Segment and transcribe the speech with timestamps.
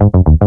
[0.00, 0.37] Thank you.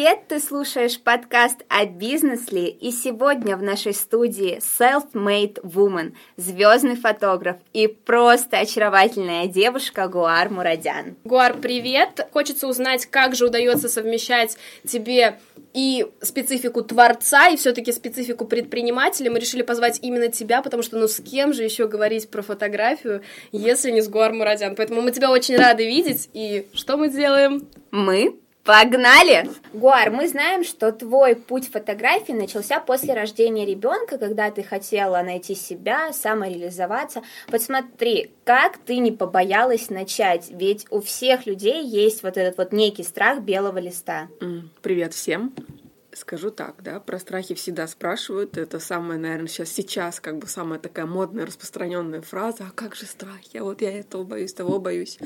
[0.00, 0.28] Привет!
[0.28, 7.86] Ты слушаешь подкаст о бизнесе, и сегодня в нашей студии self-made woman, звездный фотограф и
[7.86, 11.16] просто очаровательная девушка Гуар Мурадян.
[11.24, 12.26] Гуар, привет!
[12.32, 14.56] Хочется узнать, как же удается совмещать
[14.88, 15.38] тебе
[15.74, 19.30] и специфику творца, и все-таки специфику предпринимателя.
[19.30, 23.20] Мы решили позвать именно тебя, потому что ну с кем же еще говорить про фотографию,
[23.52, 24.76] если не с Гуар Мурадян.
[24.76, 27.68] Поэтому мы тебя очень рады видеть, и что мы делаем?
[27.90, 28.38] Мы
[28.70, 29.50] Погнали!
[29.72, 35.56] Гуар, мы знаем, что твой путь фотографии начался после рождения ребенка, когда ты хотела найти
[35.56, 37.22] себя, самореализоваться.
[37.48, 42.72] Вот смотри, как ты не побоялась начать, ведь у всех людей есть вот этот вот
[42.72, 44.28] некий страх белого листа.
[44.82, 45.52] Привет всем!
[46.12, 48.56] Скажу так, да, про страхи всегда спрашивают.
[48.56, 52.66] Это самая, наверное, сейчас, сейчас как бы самая такая модная, распространенная фраза.
[52.68, 53.56] А как же страхи?
[53.56, 55.18] А вот я этого боюсь, того боюсь.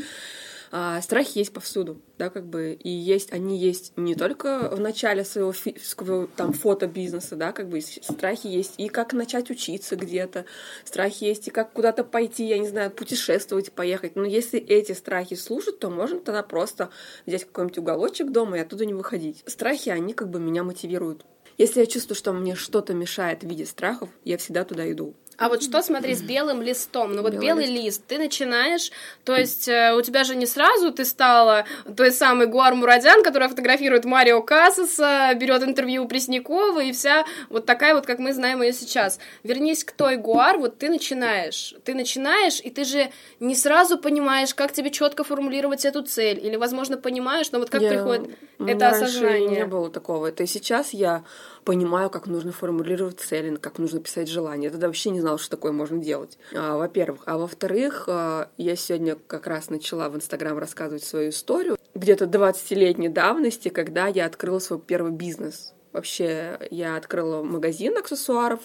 [0.70, 5.24] А, страхи есть повсюду, да, как бы, и есть, они есть не только в начале
[5.24, 10.44] своего, фи, своего там фотобизнеса, да, как бы, страхи есть и как начать учиться где-то,
[10.84, 14.16] страхи есть и как куда-то пойти, я не знаю, путешествовать, поехать.
[14.16, 16.90] Но если эти страхи слушать, то можно тогда просто
[17.26, 19.42] взять какой-нибудь уголочек дома и оттуда не выходить.
[19.46, 21.24] Страхи, они как бы меня мотивируют.
[21.56, 25.14] Если я чувствую, что мне что-то мешает в виде страхов, я всегда туда иду.
[25.36, 27.12] А вот что, смотри, с белым листом?
[27.12, 28.02] Ну вот белый, белый лист.
[28.06, 28.90] ты начинаешь,
[29.24, 31.64] то есть э, у тебя же не сразу ты стала
[31.96, 37.66] той самой Гуар Мурадян, которая фотографирует Марио Кассаса, берет интервью у Преснякова и вся вот
[37.66, 39.18] такая вот, как мы знаем ее сейчас.
[39.42, 43.10] Вернись к той Гуар, вот ты начинаешь, ты начинаешь, и ты же
[43.40, 47.82] не сразу понимаешь, как тебе четко формулировать эту цель, или, возможно, понимаешь, но вот как
[47.82, 47.90] я...
[47.90, 48.30] приходит
[48.72, 49.48] это осознание.
[49.48, 50.26] не было такого.
[50.26, 51.24] Это и сейчас я
[51.64, 54.64] понимаю, как нужно формулировать цели, как нужно писать желания.
[54.64, 57.22] Я тогда вообще не знала, что такое можно делать, а, во-первых.
[57.26, 61.76] А во-вторых, а, я сегодня как раз начала в Инстаграм рассказывать свою историю.
[61.94, 65.74] Где-то 20-летней давности, когда я открыла свой первый бизнес.
[65.92, 68.60] Вообще, я открыла магазин аксессуаров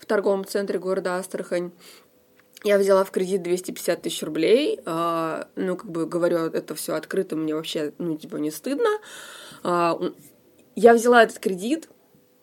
[0.00, 1.70] в торговом центре города Астрахань.
[2.64, 4.80] Я взяла в кредит 250 тысяч рублей.
[4.84, 8.90] Э, ну, как бы говорю, это все открыто, мне вообще, ну, типа, не стыдно.
[9.64, 9.94] Э,
[10.74, 11.88] я взяла этот кредит,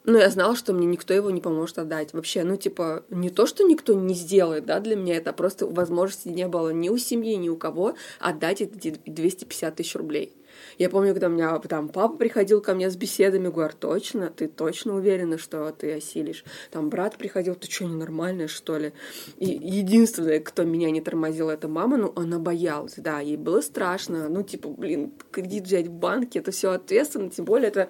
[0.03, 2.13] но я знала, что мне никто его не поможет отдать.
[2.13, 6.29] Вообще, ну, типа, не то, что никто не сделает, да, для меня это просто возможности
[6.29, 10.33] не было ни у семьи, ни у кого отдать эти 250 тысяч рублей.
[10.79, 14.47] Я помню, когда у меня там папа приходил ко мне с беседами, говорит, точно, ты
[14.47, 16.45] точно уверена, что ты осилишь?
[16.71, 18.93] Там брат приходил, ты что, ненормальная, что ли?
[19.37, 24.29] И единственное, кто меня не тормозил, это мама, ну, она боялась, да, ей было страшно,
[24.29, 27.89] ну, типа, блин, кредит взять в банке, это все ответственно, тем более это,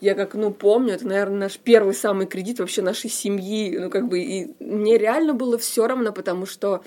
[0.00, 4.08] я как, ну, помню, это, наверное, наш первый самый кредит вообще нашей семьи, ну, как
[4.08, 6.82] бы, и мне реально было все равно, потому что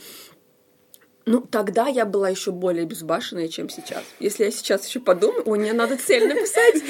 [1.25, 4.03] ну, тогда я была еще более безбашенная, чем сейчас.
[4.19, 6.81] Если я сейчас еще подумаю, о, мне надо цель написать,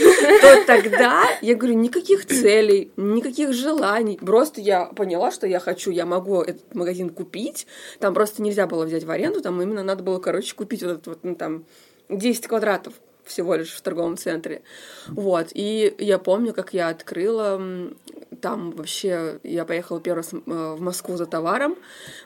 [0.42, 4.18] то тогда я говорю, никаких целей, никаких желаний.
[4.18, 7.68] Просто я поняла, что я хочу, я могу этот магазин купить.
[8.00, 11.08] Там просто нельзя было взять в аренду, там именно надо было, короче, купить вот этот
[11.08, 11.66] вот, ну, там,
[12.10, 12.94] 10 квадратов
[13.26, 14.62] всего лишь в торговом центре.
[15.08, 17.60] Вот, и я помню, как я открыла
[18.44, 21.78] там вообще я поехала первый раз э, в Москву за товаром.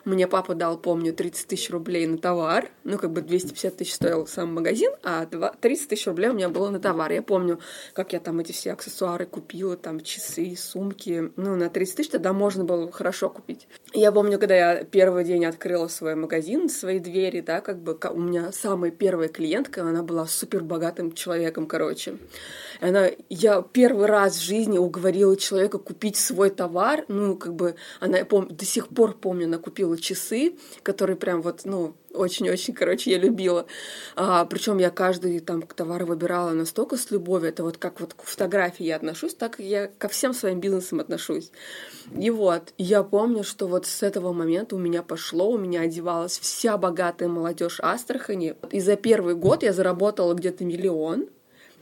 [0.04, 2.70] Мне папа дал, помню, 30 тысяч рублей на товар.
[2.82, 6.70] Ну, как бы 250 тысяч стоил сам магазин, а 30 тысяч рублей у меня было
[6.70, 7.12] на товар.
[7.12, 7.60] Я помню,
[7.92, 11.32] как я там эти все аксессуары купила, там часы, сумки.
[11.36, 13.68] Ну, на 30 тысяч тогда можно было хорошо купить.
[13.92, 18.18] Я помню, когда я первый день открыла свой магазин, свои двери, да, как бы у
[18.18, 22.16] меня самая первая клиентка, она была супер богатым человеком, короче.
[22.80, 27.04] Она, я первый раз в жизни уговорила человека купить свой товар.
[27.08, 31.42] Ну, как бы, она, я помню, до сих пор помню, она купила часы, которые прям
[31.42, 33.66] вот, ну, очень-очень, короче, я любила.
[34.16, 37.50] А, причем я каждый там товар выбирала настолько с любовью.
[37.50, 41.50] Это вот как вот к фотографии я отношусь, так я ко всем своим бизнесам отношусь.
[42.16, 46.38] И вот, я помню, что вот с этого момента у меня пошло, у меня одевалась
[46.38, 48.56] вся богатая молодежь Астрахани.
[48.70, 51.28] И за первый год я заработала где-то миллион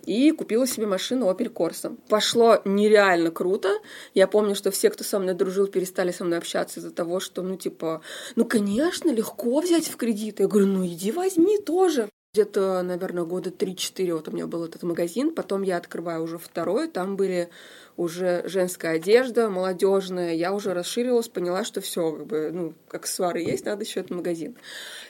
[0.07, 1.97] и купила себе машину Opel Corsa.
[2.09, 3.81] Пошло нереально круто.
[4.15, 7.43] Я помню, что все, кто со мной дружил, перестали со мной общаться из-за того, что,
[7.43, 8.01] ну, типа,
[8.37, 10.41] ну, конечно, легко взять в кредит.
[10.41, 12.09] Я говорю, ну, иди возьми тоже.
[12.35, 15.35] Где-то, наверное, года 3-4 вот у меня был этот магазин.
[15.35, 16.87] Потом я открываю уже второй.
[16.87, 17.49] Там были
[17.97, 20.35] уже женская одежда, молодежная.
[20.35, 24.11] Я уже расширилась, поняла, что все, как бы, ну, как свары есть, надо еще этот
[24.11, 24.57] магазин.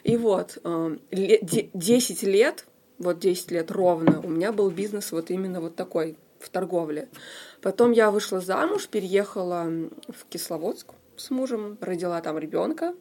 [0.04, 0.62] И вот, 10
[1.10, 2.64] э, лет
[2.98, 7.08] вот 10 лет ровно, у меня был бизнес вот именно вот такой, в торговле.
[7.62, 9.64] Потом я вышла замуж, переехала
[10.08, 12.94] в Кисловодск, с мужем, родила там ребенка.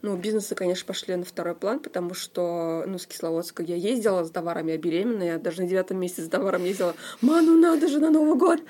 [0.00, 4.32] Ну, бизнесы, конечно, пошли на второй план, потому что, ну, с Кисловодска я ездила за
[4.32, 6.94] товарами, я беременная, я даже на девятом месяце за товаром ездила.
[7.20, 8.60] Ма, ну надо же на Новый год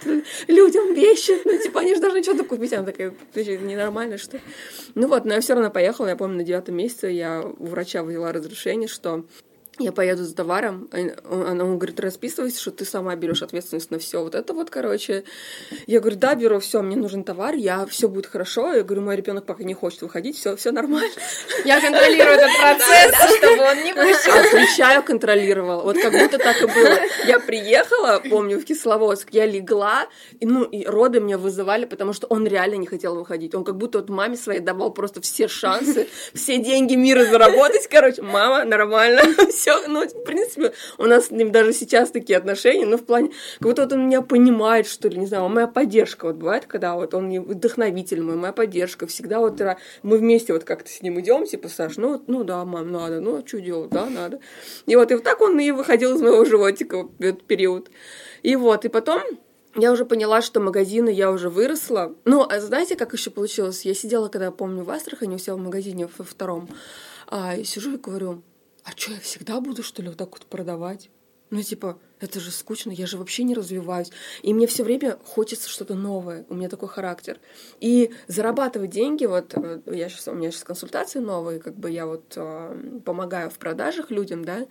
[0.48, 2.72] людям вещи, ну, типа, они же должны что-то купить.
[2.72, 4.40] Она такая, ты ненормально, что
[4.94, 8.02] Ну вот, но я все равно поехала, я помню, на девятом месяце я у врача
[8.02, 9.24] взяла разрешение, что
[9.78, 10.98] я поеду за товаром, а
[11.50, 14.22] она ему говорит, расписывайся, что ты сама берешь ответственность на все.
[14.22, 15.25] Вот это вот, короче.
[15.86, 18.72] Я говорю, да, беру, все, мне нужен товар, я все будет хорошо.
[18.72, 21.10] Я говорю, мой ребенок пока не хочет выходить, все, все нормально.
[21.64, 24.32] Я контролирую этот процесс, чтобы он не вышел.
[24.32, 25.82] Отвечаю, контролировала.
[25.82, 26.98] Вот как будто так и было.
[27.26, 30.06] Я приехала, помню, в Кисловодск, я легла,
[30.40, 33.54] и, ну, и роды меня вызывали, потому что он реально не хотел выходить.
[33.54, 37.86] Он как будто вот маме своей давал просто все шансы, все деньги мира заработать.
[37.88, 42.38] Короче, мама, нормально, все все, ну, в принципе, у нас с ним даже сейчас такие
[42.38, 45.67] отношения, но в плане, как будто вот он меня понимает, что ли, не знаю, моя
[45.67, 49.61] поддержка вот бывает, когда вот он не вдохновитель мой, моя поддержка, всегда вот
[50.03, 53.38] мы вместе вот как-то с ним идем, типа, Саш, ну, ну да, мам, надо, ну,
[53.38, 54.41] а что делать, да, надо.
[54.87, 57.91] И вот, и вот так он и выходил из моего животика в этот период.
[58.43, 59.23] И вот, и потом
[59.75, 62.15] я уже поняла, что магазины я уже выросла.
[62.25, 63.85] Ну, а знаете, как еще получилось?
[63.85, 66.69] Я сидела, когда, помню, в Астрахани, у себя в магазине во втором,
[67.26, 68.43] а, и сижу и говорю,
[68.88, 71.11] а что, я всегда буду, что ли, вот так вот продавать?
[71.50, 74.11] Ну, типа, это же скучно, я же вообще не развиваюсь.
[74.43, 77.38] И мне все время хочется что-то новое, у меня такой характер.
[77.81, 82.06] И зарабатывать деньги, вот э, я сейчас, у меня сейчас консультации новые, как бы я
[82.06, 84.67] вот э, помогаю в продажах людям, да,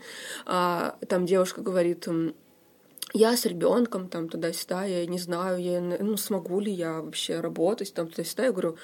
[0.46, 2.08] а, там девушка говорит,
[3.14, 7.94] я с ребенком там туда-сюда, я не знаю, я, ну, смогу ли я вообще работать
[7.94, 8.46] там туда-сюда.
[8.46, 8.78] Я говорю,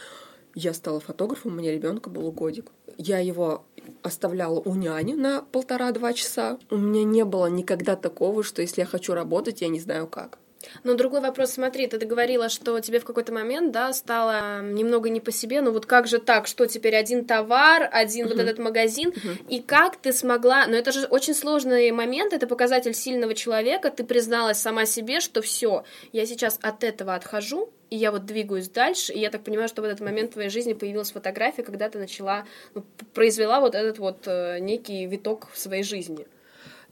[0.55, 2.71] я стала фотографом, у меня ребенка был годик.
[2.97, 3.65] Я его
[4.01, 6.59] оставляла у няни на полтора-два часа.
[6.69, 10.37] У меня не было никогда такого, что если я хочу работать, я не знаю как.
[10.83, 15.19] Но другой вопрос, смотри, ты говорила, что тебе в какой-то момент, да, стало немного не
[15.19, 18.29] по себе, ну вот как же так, что теперь один товар, один uh-huh.
[18.29, 19.47] вот этот магазин, uh-huh.
[19.49, 24.03] и как ты смогла, ну это же очень сложный момент, это показатель сильного человека, ты
[24.03, 29.13] призналась сама себе, что все, я сейчас от этого отхожу, и я вот двигаюсь дальше,
[29.13, 31.99] и я так понимаю, что в этот момент в твоей жизни появилась фотография, когда ты
[31.99, 32.83] начала, ну,
[33.13, 36.25] произвела вот этот вот э, некий виток в своей жизни.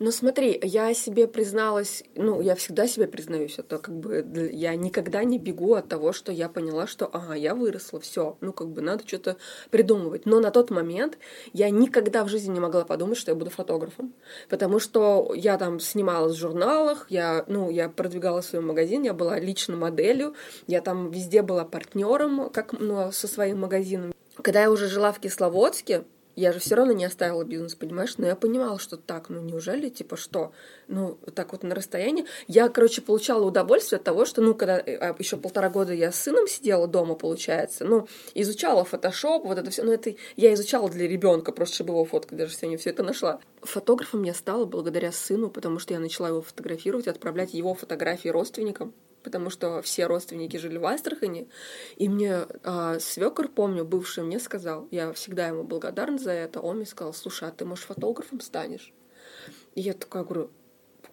[0.03, 5.23] Ну смотри, я себе призналась, ну я всегда себе признаюсь, это как бы я никогда
[5.23, 8.81] не бегу от того, что я поняла, что ага, я выросла, все, ну как бы
[8.81, 9.37] надо что-то
[9.69, 10.25] придумывать.
[10.25, 11.19] Но на тот момент
[11.53, 14.15] я никогда в жизни не могла подумать, что я буду фотографом,
[14.49, 19.37] потому что я там снималась в журналах, я, ну я продвигала свой магазин, я была
[19.37, 20.33] лично моделью,
[20.65, 24.15] я там везде была партнером, как ну, со своим магазином.
[24.41, 26.05] Когда я уже жила в Кисловодске,
[26.35, 28.17] я же все равно не оставила бизнес, понимаешь?
[28.17, 30.51] Но я понимала, что так, ну неужели, типа, что?
[30.87, 32.25] Ну, так вот на расстоянии.
[32.47, 36.11] Я, короче, получала удовольствие от того, что, ну, когда э, а, еще полтора года я
[36.11, 40.89] с сыном сидела дома, получается, ну, изучала фотошоп, вот это все, ну, это я изучала
[40.89, 43.39] для ребенка, просто чтобы его фоткать, даже сегодня все это нашла.
[43.61, 48.93] Фотографом я стала благодаря сыну, потому что я начала его фотографировать, отправлять его фотографии родственникам
[49.23, 51.47] потому что все родственники жили в Астрахани,
[51.95, 56.77] и мне а, свекор, помню, бывший, мне сказал, я всегда ему благодарна за это, он
[56.77, 58.93] мне сказал, слушай, а ты, может, фотографом станешь?
[59.75, 60.51] И я такая говорю,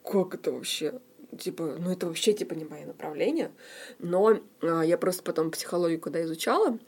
[0.05, 1.01] как это вообще?
[1.39, 3.53] Типа, ну это вообще, типа, не мое направление.
[3.99, 6.79] Но а, я просто потом психологию, когда изучала,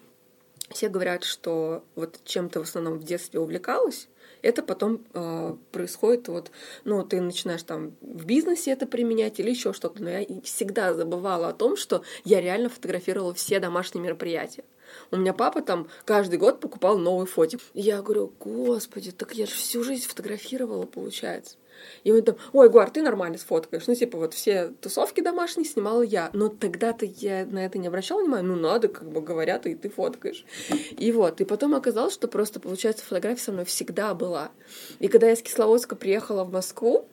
[0.71, 4.09] все говорят, что вот чем ты в основном в детстве увлекалась,
[4.43, 6.51] это потом э, происходит вот,
[6.85, 11.49] ну, ты начинаешь там в бизнесе это применять или еще что-то, но я всегда забывала
[11.49, 14.65] о том, что я реально фотографировала все домашние мероприятия.
[15.11, 17.61] У меня папа там каждый год покупал новый фотик.
[17.75, 21.57] Я говорю, господи, так я же всю жизнь фотографировала, получается.
[22.05, 23.87] И он там, ой, Гуар, ты нормально сфоткаешь.
[23.87, 26.31] Ну, типа, вот все тусовки домашние снимала я.
[26.33, 28.47] Но тогда-то я на это не обращала внимания.
[28.47, 30.45] Ну, надо, как бы говорят, и ты фоткаешь.
[30.99, 31.41] И вот.
[31.41, 34.51] И потом оказалось, что просто, получается, фотография со мной всегда была.
[34.99, 37.07] И когда я с Кисловодска приехала в Москву,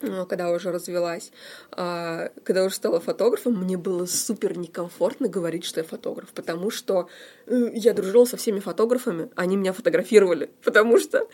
[0.00, 1.32] э, когда уже развелась,
[1.72, 7.08] а, когда уже стала фотографом, мне было супер некомфортно говорить, что я фотограф, потому что
[7.46, 11.28] э, я дружила со всеми фотографами, они меня фотографировали, потому что...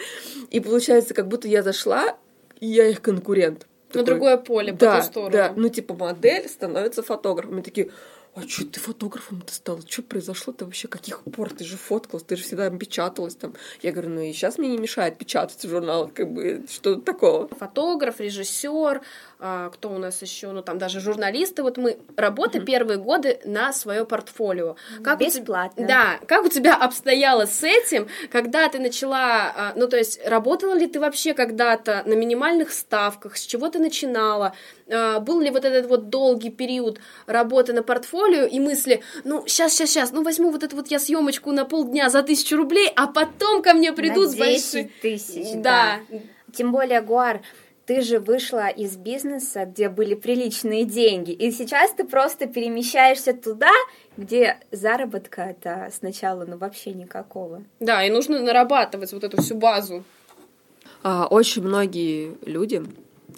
[0.51, 2.19] И получается, как будто я зашла,
[2.61, 3.67] я их конкурент.
[3.89, 5.33] На такой, другое поле, да, по ту сторону.
[5.33, 7.59] Да, ну типа модель становится фотографом.
[7.59, 7.91] И такие,
[8.37, 9.81] а что ты фотографом ты стала?
[9.89, 10.89] Что произошло-то вообще?
[10.89, 11.49] Каких пор?
[11.55, 13.55] Ты же фоткалась, ты же всегда печаталась там.
[13.81, 17.49] Я говорю, ну и сейчас мне не мешает печатать в журналах, как бы, что такого.
[17.49, 19.01] Фотограф, режиссер,
[19.39, 22.67] а, кто у нас еще, ну там даже журналисты, вот мы работаем mm-hmm.
[22.67, 24.77] первые годы на свое портфолио.
[25.05, 25.85] Как Бесплатно.
[25.85, 30.27] У, да, как у тебя обстояло с этим, когда ты начала, а, ну то есть
[30.27, 34.55] работала ли ты вообще когда-то на минимальных ставках, с чего ты начинала,
[34.91, 39.73] а, был ли вот этот вот долгий период работы на портфолио, и мысли, ну, сейчас,
[39.73, 43.07] сейчас, сейчас, ну, возьму вот эту вот я съемочку на полдня за тысячу рублей, а
[43.07, 44.93] потом ко мне придут на с большой...
[45.03, 46.01] тысяч, Да.
[46.09, 46.19] да.
[46.55, 47.43] Тем более, Гуар,
[47.87, 53.71] ты же вышла из бизнеса, где были приличные деньги, и сейчас ты просто перемещаешься туда,
[54.17, 57.63] где заработка-то сначала ну вообще никакого.
[57.79, 60.05] Да, и нужно нарабатывать вот эту всю базу.
[61.03, 62.83] А, очень многие люди,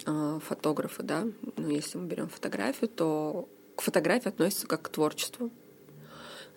[0.05, 1.25] а, фотографы, да,
[1.55, 5.51] ну если мы берем фотографию, то к фотографии относятся как к творчеству.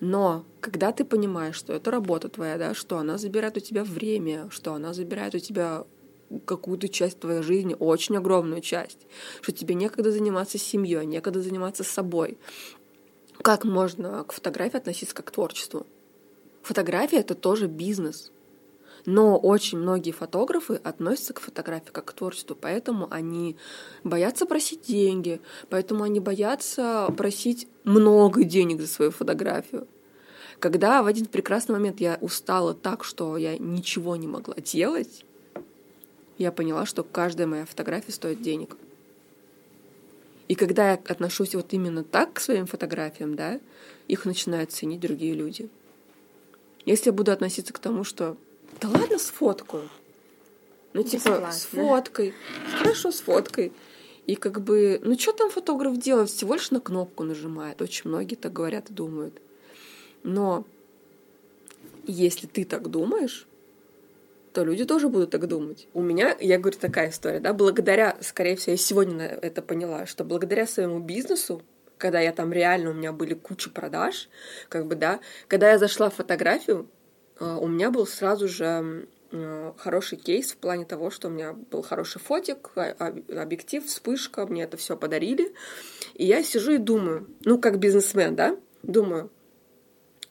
[0.01, 4.49] Но когда ты понимаешь, что это работа твоя, да, что она забирает у тебя время,
[4.51, 5.85] что она забирает у тебя
[6.41, 9.07] какую-то часть твоей жизни, очень огромную часть,
[9.41, 12.39] что тебе некогда заниматься семьей, некогда заниматься собой.
[13.43, 15.87] Как можно к фотографии относиться как к творчеству?
[16.63, 18.31] Фотография— это тоже бизнес.
[19.05, 23.57] Но очень многие фотографы относятся к фотографии как к творчеству, поэтому они
[24.05, 29.89] боятся просить деньги, поэтому они боятся просить много денег за свою фотографию.
[30.61, 35.25] Когда в один прекрасный момент я устала так, что я ничего не могла делать,
[36.43, 38.77] я поняла, что каждая моя фотография стоит денег.
[40.49, 43.61] И когда я отношусь вот именно так к своим фотографиям, да,
[44.09, 45.69] их начинают ценить другие люди.
[46.85, 48.37] Если я буду относиться к тому, что
[48.81, 49.89] да ладно, сфоткаю.
[50.93, 51.53] Ну, типа, Бесплатно.
[51.53, 52.35] с фоткой.
[52.79, 53.73] Хорошо, с фоткой.
[54.27, 56.29] И как бы, ну что там фотограф делает?
[56.29, 57.81] Всего лишь на кнопку нажимает.
[57.81, 59.41] Очень многие так говорят и думают.
[60.23, 60.67] Но
[62.07, 63.47] если ты так думаешь,
[64.53, 65.89] то люди тоже будут так думать.
[65.95, 70.25] У меня, я говорю, такая история, да, благодаря, скорее всего, я сегодня это поняла, что
[70.25, 71.63] благодаря своему бизнесу,
[71.99, 74.29] когда я там реально, у меня были куча продаж,
[74.69, 76.89] как бы, да, когда я зашла в фотографию,
[77.41, 81.53] э, у меня был сразу же э, хороший кейс в плане того, что у меня
[81.53, 85.55] был хороший фотик, а- а- объектив, вспышка, мне это все подарили.
[86.15, 89.31] И я сижу и думаю, ну, как бизнесмен, да, думаю,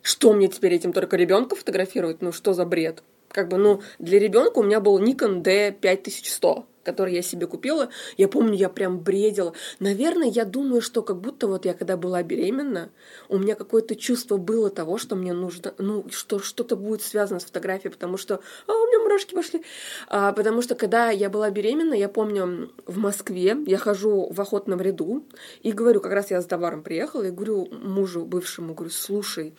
[0.03, 2.21] что мне теперь этим только ребенка фотографировать?
[2.21, 3.03] Ну, что за бред?
[3.31, 7.89] Как бы, ну, для ребенка у меня был Nikon D5100, который я себе купила.
[8.17, 9.53] Я помню, я прям бредила.
[9.79, 12.91] Наверное, я думаю, что как будто вот я когда была беременна,
[13.29, 17.45] у меня какое-то чувство было того, что мне нужно, ну, что что-то будет связано с
[17.45, 19.63] фотографией, потому что, а, у меня мурашки пошли.
[20.09, 24.81] А, потому что когда я была беременна, я помню, в Москве я хожу в охотном
[24.81, 25.25] ряду
[25.61, 29.55] и говорю, как раз я с товаром приехала, и говорю мужу бывшему, говорю, слушай,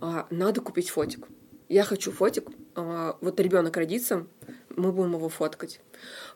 [0.00, 1.28] а, надо купить фотик.
[1.70, 4.26] Я хочу фотик, а, вот ребенок родится,
[4.70, 5.80] мы будем его фоткать.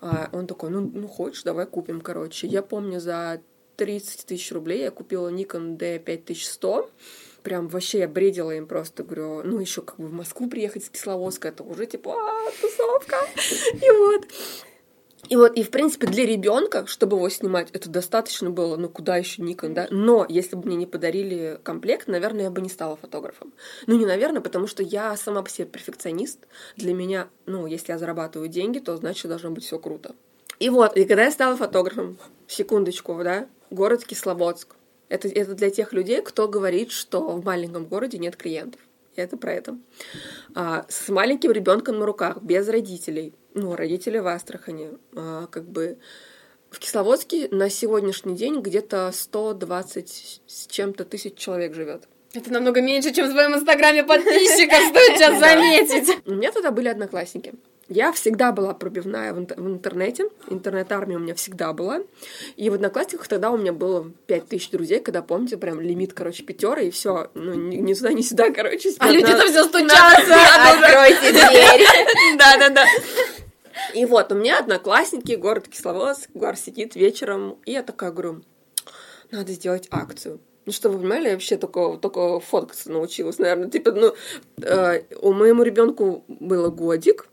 [0.01, 2.47] А, он такой, ну, ну хочешь, давай купим, короче.
[2.47, 3.43] Я помню, за
[3.75, 6.89] 30 тысяч рублей я купила Nikon D5100.
[7.43, 10.89] Прям вообще я бредила им просто, говорю, ну еще как бы в Москву приехать с
[10.89, 13.17] Кисловодска, это уже типа «А, тусовка.
[13.75, 14.29] И вот.
[15.29, 19.17] И вот, и в принципе для ребенка, чтобы его снимать, это достаточно было, ну куда
[19.17, 19.87] еще Никон, да?
[19.91, 23.53] Но если бы мне не подарили комплект, наверное, я бы не стала фотографом.
[23.87, 26.41] Ну не наверное, потому что я сама по себе перфекционист.
[26.77, 30.15] Для меня, ну если я зарабатываю деньги, то значит должно быть все круто.
[30.59, 34.77] И вот, и когда я стала фотографом, секундочку, да, город Кисловодск.
[35.09, 38.81] Это, это для тех людей, кто говорит, что в маленьком городе нет клиентов.
[39.17, 39.79] И это про это.
[40.55, 43.33] А, с маленьким ребенком на руках, без родителей.
[43.55, 44.91] Ну, родители в Астрахани.
[45.15, 45.97] А, как бы
[46.71, 52.05] в Кисловодске на сегодняшний день где-то 120 с чем-то тысяч человек живет.
[52.35, 56.19] Это намного меньше, чем в своем инстаграме подписчиков, стоит сейчас заметить.
[56.27, 57.55] У меня тогда были одноклассники.
[57.89, 60.25] Я всегда была пробивная в, интер- в интернете.
[60.49, 62.01] Интернет-армия у меня всегда была.
[62.57, 66.83] И в Одноклассниках тогда у меня было 5000 друзей, когда, помните, прям лимит, короче, пятера,
[66.83, 68.91] и все, ну, ни, ни сюда, ни сюда, короче.
[68.99, 70.35] А люди-то все стучатся.
[70.73, 71.87] Откройте дверь.
[72.39, 72.87] Да-да-да.
[73.95, 78.43] И вот, у меня одноклассники, город Кисловодск, Гуар сидит вечером, и я такая говорю,
[79.31, 80.41] надо сделать акцию.
[80.67, 83.71] Ну, чтобы вы понимали, я вообще только, только фоткаться научилась, наверное.
[83.71, 84.15] Типа, ну,
[84.63, 87.29] э, у моему ребенку было годик,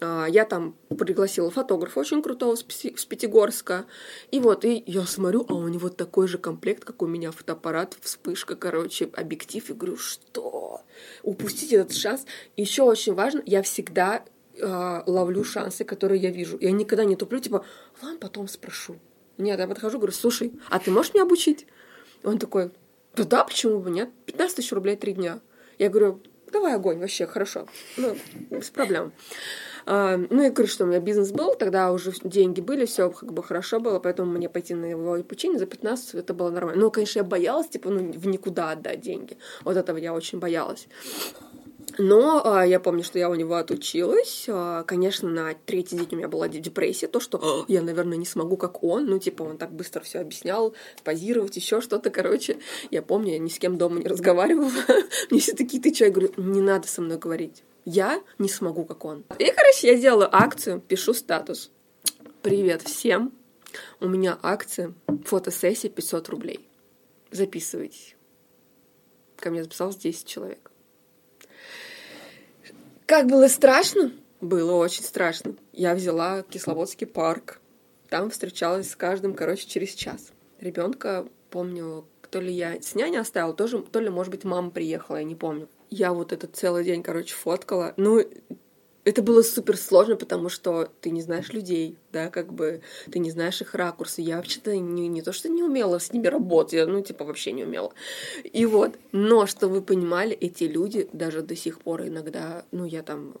[0.00, 3.86] а, я там пригласила фотографа очень крутого с Пятигорска.
[4.30, 7.96] И вот, и я смотрю, а у него такой же комплект, как у меня, фотоаппарат,
[8.00, 9.68] вспышка, короче, объектив.
[9.68, 10.82] И говорю, что?
[11.22, 12.24] Упустить этот шанс.
[12.56, 14.24] Еще очень важно, я всегда
[14.62, 16.58] а, ловлю шансы, которые я вижу.
[16.60, 17.64] Я никогда не туплю, типа,
[18.02, 18.96] ладно, потом спрошу.
[19.36, 21.66] Нет, я подхожу, говорю, слушай, а ты можешь меня обучить?
[22.24, 22.70] Он такой,
[23.14, 24.10] да да, почему бы нет?
[24.26, 25.40] 15 тысяч рублей три дня.
[25.78, 26.20] Я говорю,
[26.52, 27.66] давай огонь, вообще, хорошо.
[27.96, 28.16] Ну,
[28.50, 29.12] без проблем.
[29.86, 33.32] А, ну, я говорю, что у меня бизнес был, тогда уже деньги были, все как
[33.32, 36.82] бы хорошо было, поэтому мне пойти на его обучение за 15 это было нормально.
[36.82, 39.38] Ну, конечно, я боялась, типа, ну, в никуда отдать деньги.
[39.64, 40.88] Вот этого я очень боялась.
[41.96, 44.46] Но а, я помню, что я у него отучилась.
[44.48, 48.56] А, конечно, на третий день у меня была депрессия, то, что я, наверное, не смогу,
[48.56, 49.06] как он.
[49.06, 52.58] Ну, типа, он так быстро все объяснял, позировать, еще что-то, короче.
[52.90, 54.70] Я помню, я ни с кем дома не разговаривала.
[55.30, 55.92] Мне все такие, ты?
[55.94, 57.62] Я говорю, не надо со мной говорить.
[57.84, 59.24] Я не смогу, как он.
[59.38, 61.70] И, короче, я делаю акцию, пишу статус.
[62.42, 63.32] Привет всем.
[64.00, 66.68] У меня акция, фотосессия 500 рублей.
[67.30, 68.14] Записывайтесь.
[69.36, 70.70] Ко мне записалось 10 человек.
[73.08, 74.12] Как было страшно?
[74.42, 75.54] Было очень страшно.
[75.72, 77.58] Я взяла Кисловодский парк.
[78.10, 80.28] Там встречалась с каждым, короче, через час.
[80.60, 85.16] Ребенка, помню, то ли я с няней оставила, тоже, то ли, может быть, мама приехала,
[85.16, 85.70] я не помню.
[85.88, 87.94] Я вот этот целый день, короче, фоткала.
[87.96, 88.22] Ну,
[89.08, 93.30] это было супер сложно, потому что ты не знаешь людей, да, как бы ты не
[93.30, 94.20] знаешь их ракурсы.
[94.20, 97.52] Я вообще-то не, не то, что не умела с ними работать, я, ну, типа, вообще
[97.52, 97.92] не умела.
[98.44, 103.02] И вот, но, что вы понимали, эти люди даже до сих пор иногда, ну, я
[103.02, 103.34] там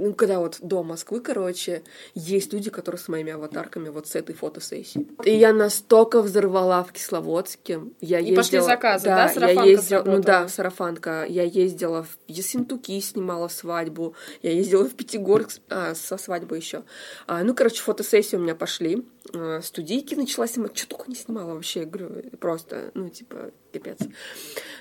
[0.00, 1.82] ну, когда вот до Москвы, короче,
[2.14, 5.06] есть люди, которые с моими аватарками вот с этой фотосессии.
[5.24, 7.82] И я настолько взорвала в Кисловодске.
[8.00, 9.16] Я и ездила, пошли заказы, да?
[9.16, 10.16] да Сарафанка я ездила, сработала?
[10.16, 11.26] Ну да, сарафанка.
[11.28, 14.14] Я ездила в Ессентуки, снимала свадьбу.
[14.42, 16.82] Я ездила в Пятигорск а, со свадьбы еще.
[17.26, 19.04] А, ну, короче, фотосессии у меня пошли.
[19.34, 20.76] А, студийки начала снимать.
[20.76, 23.98] Что только не снимала вообще, я говорю, просто, ну, типа, пипец.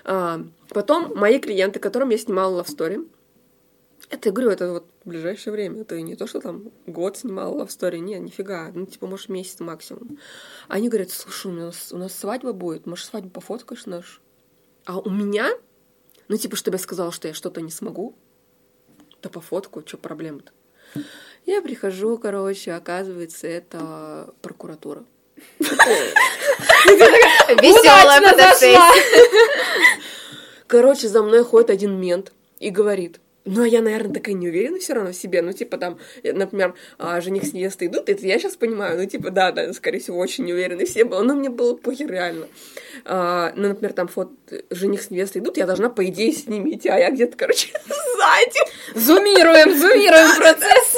[0.06, 3.08] А, потом мои клиенты, которым я снимала Love Story,
[4.10, 5.82] это, я говорю, это вот в ближайшее время.
[5.82, 8.00] Это не то, что там год снимала в story.
[8.00, 8.72] Не, нифига.
[8.74, 10.18] Ну, типа, может, месяц максимум.
[10.68, 12.88] Они говорят, слушай, у нас, у нас свадьба будет.
[12.88, 14.22] Может, свадьбу пофоткаешь наш?
[14.86, 15.52] А у меня,
[16.28, 18.16] ну, типа, чтобы я сказала, что я что-то не смогу,
[19.22, 20.52] да пофоткаю, что проблема-то?
[21.46, 25.06] Я прихожу, короче, оказывается, это прокуратура.
[27.60, 28.20] Веселая.
[30.68, 33.20] Короче, за мной ходит один мент и говорит,
[33.52, 35.42] ну, а я, наверное, такая не уверена все равно в себе.
[35.42, 38.98] Ну, типа, там, например, а, жених с невестой идут, это я сейчас понимаю.
[39.00, 41.24] Ну, типа, да, да, скорее всего, очень не уверены все было.
[41.24, 42.46] Но мне было похер реально.
[43.06, 44.32] А, ну, например, там фото
[44.70, 47.70] жених с невестой идут, я должна, по идее, с ними идти, а я где-то, короче,
[47.86, 48.60] сзади.
[48.94, 50.96] Зумируем, зумируем процесс.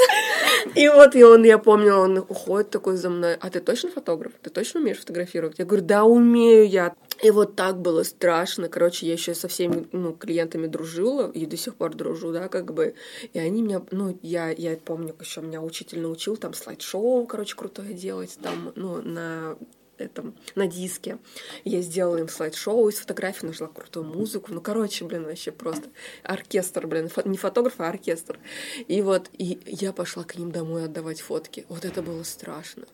[0.76, 4.34] И вот, и он, я помню, он уходит такой за мной, а ты точно фотограф?
[4.42, 5.60] Ты точно умеешь фотографировать?
[5.60, 6.96] Я говорю, да, умею я.
[7.24, 8.68] И вот так было страшно.
[8.68, 12.74] Короче, я еще со всеми ну, клиентами дружила, и до сих пор дружу, да, как
[12.74, 12.96] бы.
[13.34, 17.94] И они меня, ну, я, я помню, еще меня учитель научил там слайд-шоу, короче, крутое
[17.94, 19.58] делать, там, ну, на
[20.02, 21.18] этом, на диске.
[21.64, 24.54] Я сделала им слайд-шоу из фотографий, нашла крутую музыку.
[24.54, 25.90] Ну, короче, блин, вообще просто
[26.24, 28.40] оркестр, блин, фо- не фотограф, а оркестр.
[28.88, 31.66] И вот, и я пошла к ним домой отдавать фотки.
[31.70, 32.86] Вот это было страшно.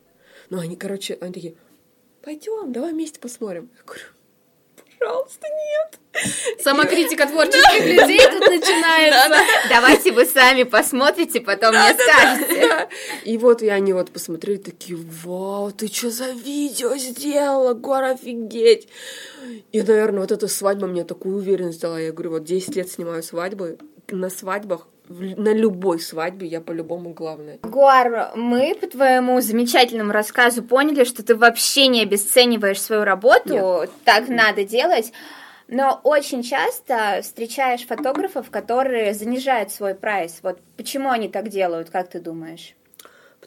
[0.49, 1.55] Ну, они, короче, они такие,
[2.21, 3.69] пойдем, давай вместе посмотрим.
[3.77, 4.03] Я говорю,
[4.99, 5.99] пожалуйста, нет.
[6.61, 9.37] Самокритика творческих людей тут начинается.
[9.69, 12.67] Давайте вы сами посмотрите, потом мне скажете.
[12.67, 12.89] Да.
[13.23, 18.87] И вот и они вот посмотрели, такие, вау, ты что за видео сделала, Гор, офигеть.
[19.71, 21.99] И, наверное, вот эта свадьба мне такую уверенность дала.
[21.99, 23.77] Я говорю, вот 10 лет снимаю свадьбы,
[24.09, 27.59] на свадьбах, на любой свадьбе я по-любому главная.
[27.63, 34.27] Гуар, мы по твоему замечательному рассказу поняли, что ты вообще не обесцениваешь свою работу, так
[34.27, 35.13] надо делать.
[35.69, 40.39] Но очень часто встречаешь фотографов, которые занижают свой прайс.
[40.41, 42.73] Вот почему они так делают, как ты думаешь?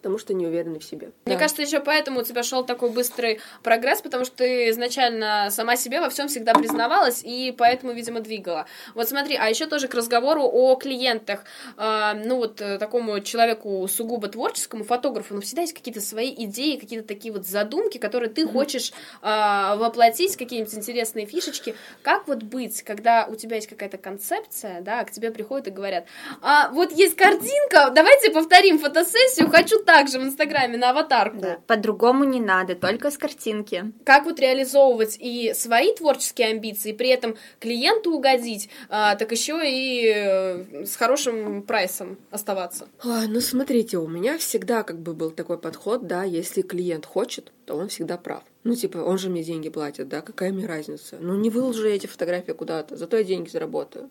[0.00, 1.12] Потому что не уверены в себе.
[1.26, 1.40] Мне Да.
[1.40, 6.00] кажется, еще поэтому у тебя шел такой быстрый прогресс, потому что ты изначально сама себе
[6.00, 8.66] во всем всегда признавалась и поэтому, видимо, двигала.
[8.94, 11.44] Вот смотри, а еще тоже к разговору о клиентах.
[11.76, 16.76] А, ну вот э, такому человеку сугубо творческому, фотографу, ну всегда есть какие-то свои идеи,
[16.76, 21.74] какие-то такие вот задумки, которые ты хочешь а, воплотить, какие-нибудь интересные фишечки.
[22.02, 25.70] Как вот быть, когда у тебя есть какая-то концепция, да, а к тебе приходят и
[25.70, 26.06] говорят,
[26.40, 31.38] а вот есть картинка, давайте повторим фотосессию, хочу так же в Инстаграме на аватарку.
[31.40, 33.92] Да, по-другому не надо, только с картинки.
[34.05, 40.12] Как вот реализовывать и свои творческие амбиции, при этом клиенту угодить, а, так еще и
[40.14, 42.87] э, с хорошим прайсом оставаться.
[43.05, 47.50] Ой, ну смотрите, у меня всегда как бы был такой подход, да, если клиент хочет,
[47.66, 48.44] то он всегда прав.
[48.62, 51.16] Ну, типа, он же мне деньги платит, да, какая мне разница?
[51.18, 54.11] Ну, не выложу я эти фотографии куда-то, зато я деньги заработаю.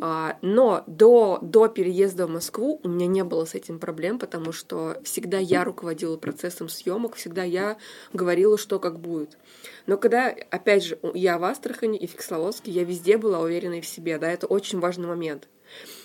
[0.00, 4.52] А, но до, до переезда в Москву у меня не было с этим проблем, потому
[4.52, 7.78] что всегда я руководила процессом съемок, всегда я
[8.12, 9.38] говорила, что как будет.
[9.86, 13.86] Но когда, опять же, я в Астрахани и в Кисловодске, я везде была уверенной в
[13.86, 15.48] себе, да, это очень важный момент.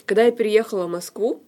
[0.06, 1.44] Когда я переехала в Москву,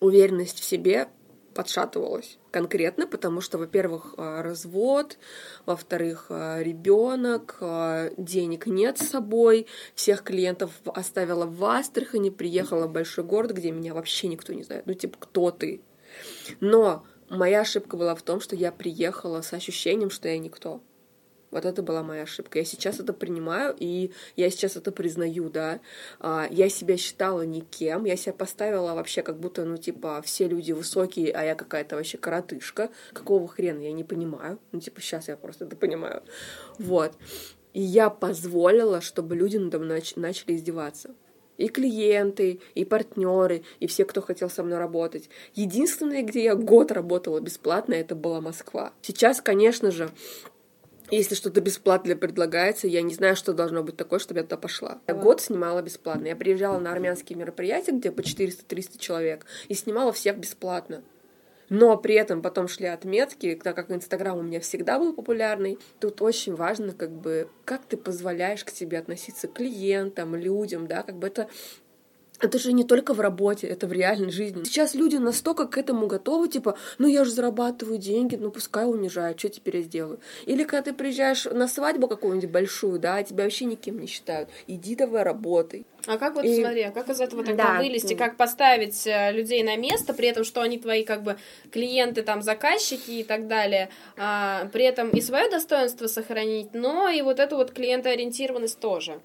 [0.00, 1.08] уверенность в себе
[1.54, 5.18] подшатывалась конкретно, потому что, во-первых, а, развод,
[5.66, 12.92] во-вторых, а, ребенок, а, денег нет с собой, всех клиентов оставила в Астрахани, приехала в
[12.92, 14.86] большой город, где меня вообще никто не знает.
[14.86, 15.82] Ну, типа, кто ты?
[16.60, 20.80] Но моя ошибка была в том, что я приехала с ощущением, что я никто.
[21.50, 22.58] Вот это была моя ошибка.
[22.58, 25.80] Я сейчас это принимаю, и я сейчас это признаю, да.
[26.18, 30.72] А, я себя считала никем, я себя поставила вообще как будто, ну, типа, все люди
[30.72, 32.90] высокие, а я какая-то вообще коротышка.
[33.12, 34.58] Какого хрена, я не понимаю.
[34.72, 36.22] Ну, типа, сейчас я просто это понимаю.
[36.78, 37.12] Вот.
[37.72, 41.10] И я позволила, чтобы люди надо мной начали издеваться
[41.60, 45.28] и клиенты, и партнеры, и все, кто хотел со мной работать.
[45.54, 48.94] Единственное, где я год работала бесплатно, это была Москва.
[49.02, 50.10] Сейчас, конечно же,
[51.10, 55.00] если что-то бесплатно предлагается, я не знаю, что должно быть такое, чтобы я туда пошла.
[55.06, 56.26] Я год снимала бесплатно.
[56.26, 61.02] Я приезжала на армянские мероприятия, где по 400-300 человек, и снимала всех бесплатно.
[61.70, 65.78] Но при этом потом шли отметки, так как Инстаграм у меня всегда был популярный.
[66.00, 71.14] Тут очень важно, как бы, как ты позволяешь к себе относиться клиентам, людям, да, как
[71.14, 71.48] бы это
[72.40, 74.64] это же не только в работе, это в реальной жизни.
[74.64, 79.38] Сейчас люди настолько к этому готовы, типа, ну я же зарабатываю деньги, ну пускай унижают,
[79.38, 80.20] что теперь я сделаю?
[80.46, 84.94] Или когда ты приезжаешь на свадьбу какую-нибудь большую, да, тебя вообще никем не считают, иди
[84.94, 85.86] давай работай.
[86.06, 86.60] А как вот, и...
[86.60, 87.78] смотри, а как из этого тогда да.
[87.78, 91.36] вылезти, как поставить э, людей на место, при этом, что они твои как бы
[91.70, 97.22] клиенты, там, заказчики и так далее, а, при этом и свое достоинство сохранить, но и
[97.22, 99.20] вот эту вот клиентоориентированность тоже.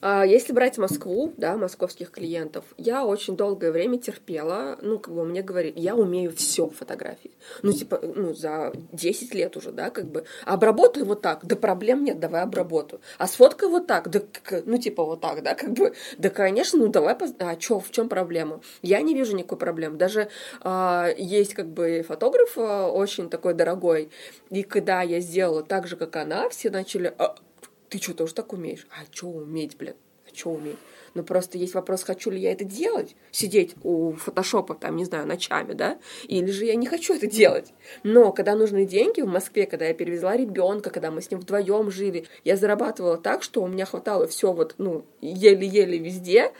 [0.00, 5.24] А, если брать Москву, да, московских клиентов, я очень долгое время терпела, ну, как бы
[5.24, 7.32] мне говорили, я умею все фотографии.
[7.62, 12.04] Ну, типа, ну, за 10 лет уже, да, как бы, обработай вот так, да проблем
[12.04, 13.00] нет, давай обработаю.
[13.18, 14.20] А сфоткай вот так, да,
[14.64, 17.34] ну, типа вот так, да, как бы, да, конечно, ну давай, поз...
[17.38, 18.60] а чё, в чем проблема?
[18.82, 19.96] Я не вижу никакой проблемы.
[19.96, 20.28] Даже
[20.60, 24.10] а, есть как бы фотограф а, очень такой дорогой,
[24.50, 27.36] и когда я сделала так же, как она, все начали, а,
[27.88, 28.86] ты что, тоже так умеешь?
[28.90, 29.94] А что уметь, блин?
[30.26, 30.78] А что уметь?
[31.16, 35.26] Но просто есть вопрос, хочу ли я это делать, сидеть у фотошопа, там, не знаю,
[35.26, 35.98] ночами, да,
[36.28, 37.72] или же я не хочу это делать.
[38.02, 41.90] Но когда нужны деньги в Москве, когда я перевезла ребенка, когда мы с ним вдвоем
[41.90, 46.52] жили, я зарабатывала так, что у меня хватало все вот, ну, еле-еле везде,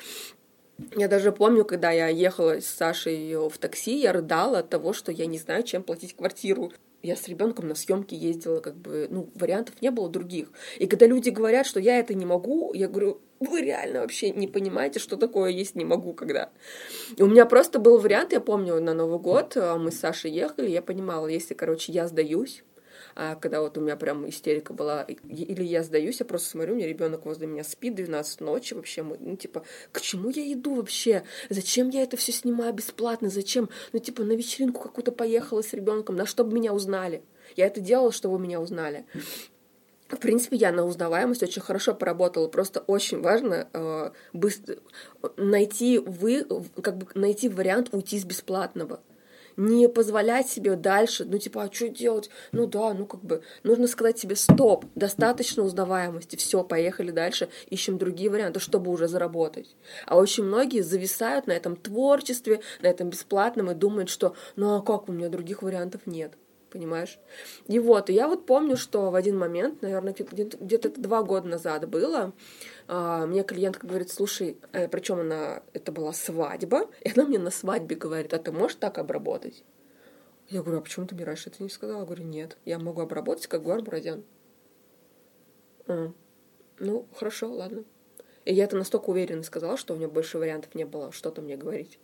[0.95, 5.13] я даже помню, когда я ехала с Сашей в такси, я рыдала от того, что
[5.13, 6.73] я не знаю, чем платить квартиру
[7.07, 10.49] я с ребенком на съемки ездила, как бы, ну, вариантов не было других.
[10.79, 14.49] И когда люди говорят, что я это не могу, я говорю, вы реально вообще не
[14.49, 16.51] понимаете, что такое есть не могу, когда.
[17.17, 20.33] И у меня просто был вариант, я помню, на Новый год а, мы с Сашей
[20.33, 22.65] ехали, я понимала, если, короче, я сдаюсь,
[23.41, 26.87] когда вот у меня прям истерика была, или я сдаюсь, я просто смотрю, у меня
[26.87, 31.23] ребенок возле меня спит 12 ночи вообще, ну, типа, к чему я иду вообще?
[31.49, 33.31] Зачем я это все снимаю бесплатно?
[33.31, 33.71] Зачем?
[33.93, 37.23] Ну, типа, на вечеринку какую-то поехала с ребенком, на чтобы меня узнали.
[37.57, 39.07] Я это делала, чтобы меня узнали.
[40.09, 42.47] В принципе, я на узнаваемость очень хорошо поработала.
[42.49, 44.77] Просто очень важно э, быстро
[45.37, 46.47] найти вы,
[46.81, 49.01] как бы найти вариант уйти с бесплатного
[49.57, 52.31] не позволять себе дальше, ну, типа, а что делать?
[52.53, 57.99] Ну да, ну, как бы, нужно сказать себе, стоп, достаточно узнаваемости, все, поехали дальше, ищем
[57.99, 59.75] другие варианты, чтобы уже заработать.
[60.07, 64.83] А очень многие зависают на этом творчестве, на этом бесплатном и думают, что, ну, а
[64.83, 66.33] как, у меня других вариантов нет
[66.77, 67.19] понимаешь?
[67.69, 71.89] И вот, и я вот помню, что в один момент, наверное, где-то два года назад
[71.89, 72.35] было,
[72.89, 77.97] мне клиентка говорит, слушай, э, причем она, это была свадьба, и она мне на свадьбе
[77.97, 79.65] говорит, а ты можешь так обработать?
[80.49, 82.01] Я говорю, а почему ты мне раньше это не сказала?
[82.01, 84.25] Я говорю, нет, я могу обработать, как Гуар Бурадян.
[85.89, 86.13] А,
[86.79, 87.85] ну, хорошо, ладно.
[88.45, 91.57] И я это настолько уверенно сказала, что у меня больше вариантов не было что-то мне
[91.57, 91.99] говорить.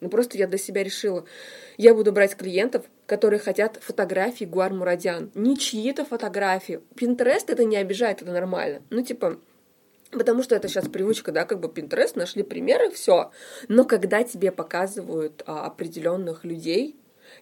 [0.00, 1.24] Ну, просто я для себя решила,
[1.76, 5.32] я буду брать клиентов, которые хотят фотографии Гуар Мурадян.
[5.34, 6.80] Не чьи-то фотографии.
[6.94, 8.82] Пинтерест это не обижает, это нормально.
[8.90, 9.40] Ну, типа,
[10.14, 13.30] Потому что это сейчас привычка, да, как бы Pinterest, нашли примеры, все.
[13.68, 16.96] Но когда тебе показывают а, определенных людей,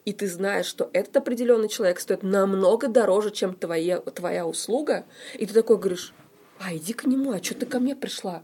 [0.04, 5.04] и ты знаешь, что этот определенный человек стоит намного дороже, чем твоя, твоя услуга,
[5.35, 6.14] и ты такой говоришь,
[6.58, 8.42] а иди к нему, а что ты ко мне пришла?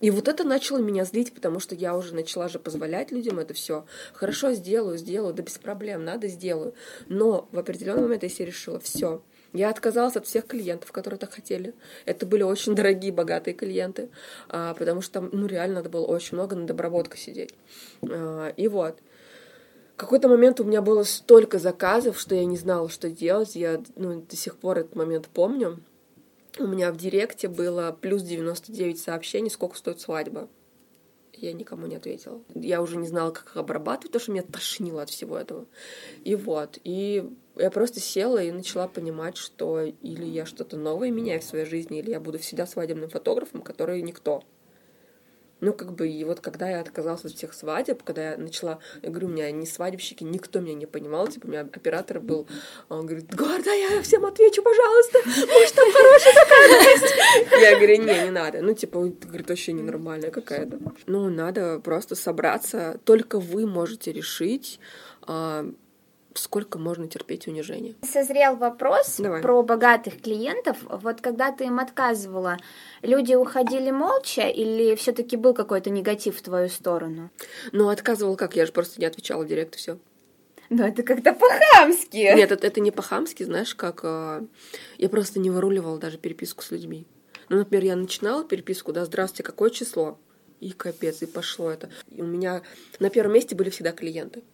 [0.00, 3.52] И вот это начало меня злить, потому что я уже начала же позволять людям это
[3.52, 3.84] все.
[4.14, 6.74] Хорошо, сделаю, сделаю, да без проблем, надо, сделаю.
[7.08, 11.32] Но в определенный момент я себе решила, все, я отказалась от всех клиентов, которые так
[11.32, 11.74] хотели.
[12.04, 14.08] Это были очень дорогие, богатые клиенты,
[14.48, 17.54] а, потому что там, ну, реально надо было очень много на доброботку сидеть.
[18.02, 18.98] А, и вот.
[19.94, 23.54] В какой-то момент у меня было столько заказов, что я не знала, что делать.
[23.54, 25.80] Я ну, до сих пор этот момент помню.
[26.58, 30.48] У меня в директе было плюс 99 сообщений, сколько стоит свадьба.
[31.34, 32.40] я никому не ответила.
[32.54, 35.66] Я уже не знала, как их обрабатывать, потому что меня тошнило от всего этого.
[36.24, 37.30] И вот, и
[37.60, 41.98] я просто села и начала понимать, что или я что-то новое меняю в своей жизни,
[41.98, 44.42] или я буду всегда свадебным фотографом, который никто.
[45.60, 49.10] Ну, как бы, и вот когда я отказалась от всех свадеб, когда я начала, я
[49.10, 52.48] говорю, у меня не свадебщики, никто меня не понимал, типа, у меня оператор был,
[52.88, 57.60] он говорит, Горда, я всем отвечу, пожалуйста, может, там хорошая такая.
[57.60, 58.62] Я говорю, не, не надо.
[58.62, 60.78] Ну, типа, говорит, вообще ненормальная какая-то.
[61.06, 64.80] Ну, надо просто собраться, только вы можете решить,
[65.22, 65.66] а,
[66.34, 67.94] сколько можно терпеть унижение.
[68.02, 69.42] Созрел вопрос Давай.
[69.42, 70.78] про богатых клиентов.
[70.88, 72.58] Вот когда ты им отказывала,
[73.02, 77.30] люди уходили молча или все-таки был какой-то негатив в твою сторону?
[77.72, 78.56] Ну, отказывал как?
[78.56, 79.98] Я же просто не отвечала в директ, все.
[80.68, 82.16] Ну, это как-то по-хамски.
[82.16, 84.00] Нет, это, это не по-хамски, знаешь, как...
[84.04, 84.42] Э,
[84.98, 87.08] я просто не выруливала даже переписку с людьми.
[87.48, 90.16] Ну, например, я начинала переписку, да, здравствуйте, какое число?
[90.60, 91.90] И капец, и пошло это.
[92.12, 92.62] И у меня
[93.00, 94.44] на первом месте были всегда клиенты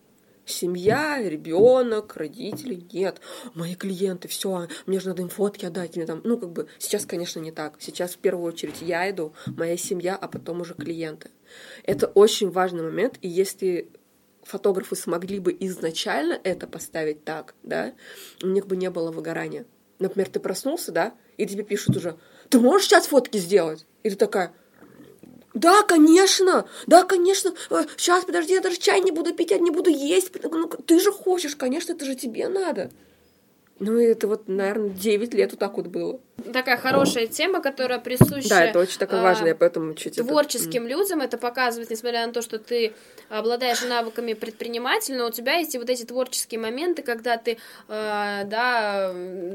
[0.46, 2.86] семья, ребенок, родители.
[2.92, 3.20] Нет,
[3.54, 5.96] мои клиенты, все, мне же надо им фотки отдать.
[5.96, 7.74] Мне там, ну, как бы, сейчас, конечно, не так.
[7.78, 11.30] Сейчас в первую очередь я иду, моя семья, а потом уже клиенты.
[11.84, 13.90] Это очень важный момент, и если
[14.42, 17.92] фотографы смогли бы изначально это поставить так, да,
[18.42, 19.66] у них бы не было выгорания.
[19.98, 22.16] Например, ты проснулся, да, и тебе пишут уже,
[22.48, 23.86] ты можешь сейчас фотки сделать?
[24.02, 24.52] И ты такая,
[25.56, 27.54] да, конечно, да, конечно.
[27.96, 30.30] Сейчас, э, подожди, я даже чай не буду пить, я не буду есть.
[30.42, 32.90] Ну, ты же хочешь, конечно, это же тебе надо.
[33.78, 36.20] Ну, это вот, наверное, 9 лет вот так вот было.
[36.52, 38.48] Такая хорошая тема, которая присуща...
[38.48, 40.94] Да, это очень такая важная, а, поэтому чуть Творческим это...
[40.94, 42.92] людям это показывает, несмотря на то, что ты
[43.30, 48.42] обладаешь навыками предпринимателя, но у тебя есть и вот эти творческие моменты, когда ты, э,
[48.44, 49.12] да,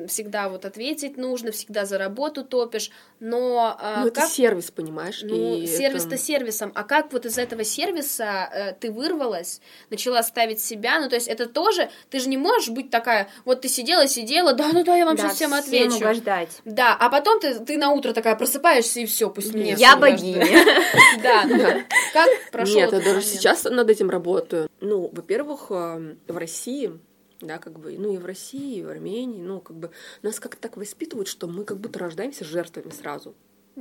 [0.08, 2.89] всегда вот ответить нужно, всегда за работу топишь,
[3.20, 3.78] но...
[3.80, 4.26] Э, ну, как...
[4.26, 5.22] это сервис, понимаешь?
[5.22, 6.17] Ну, сервис-то это...
[6.17, 11.15] сервисом, а как вот из этого сервиса э, ты вырвалась, начала ставить себя, ну, то
[11.15, 15.06] есть это тоже, ты же не можешь быть такая, вот ты сидела, сидела, да-да-да, я
[15.06, 15.98] вам да, сейчас всем отвечу.
[15.98, 16.50] угождать.
[16.72, 20.46] Да, а потом ты, ты на утро такая просыпаешься, и все, пусть мне Я богиня.
[21.22, 21.44] Да,
[22.14, 24.70] как прошел Нет, я даже сейчас над этим работаю.
[24.80, 27.00] Ну, во-первых, э, в России
[27.42, 29.90] да, как бы, ну и в России, и в Армении, ну, как бы,
[30.22, 33.34] нас как-то так воспитывают, что мы как будто рождаемся жертвами сразу.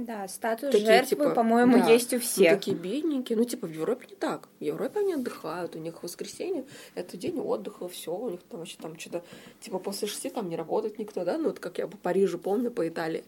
[0.05, 2.53] Да, статус такие, жертвы, типа, по-моему, да, есть у ну, всех.
[2.53, 3.37] Ну, такие бедненькие.
[3.39, 4.49] Ну, типа, в Европе не так.
[4.59, 8.77] В Европе они отдыхают, у них воскресенье— это день отдыха, все, у них там вообще
[8.81, 9.23] там что-то,
[9.61, 12.71] типа, после шести там не работает никто, да, ну, вот как я по Парижу помню,
[12.71, 13.25] по Италии.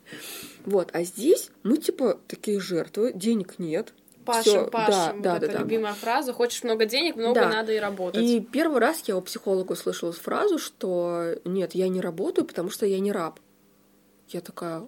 [0.65, 3.93] Вот, а здесь мы, типа, такие жертвы, денег нет,
[4.25, 5.23] Пашем, Всё, пашем.
[5.23, 5.99] Да, вот да, такая да, любимая да.
[5.99, 6.33] фраза.
[6.33, 7.49] Хочешь много денег, много да.
[7.49, 8.23] надо и работать.
[8.23, 12.87] И первый раз я у психолога услышала фразу, что нет, я не работаю, потому что
[12.87, 13.41] я не раб.
[14.29, 14.87] Я такая,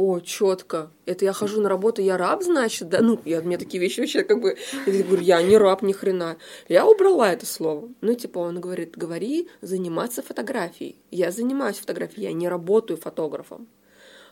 [0.00, 0.90] о, четко.
[1.04, 3.02] Это я хожу на работу, я раб, значит, да?
[3.02, 4.56] Ну, я, мне такие вещи вообще как бы...
[4.86, 6.38] Я говорю, я не раб ни хрена.
[6.70, 7.90] Я убрала это слово.
[8.00, 10.96] Ну, типа, он говорит, говори заниматься фотографией.
[11.10, 13.68] Я занимаюсь фотографией, я не работаю фотографом.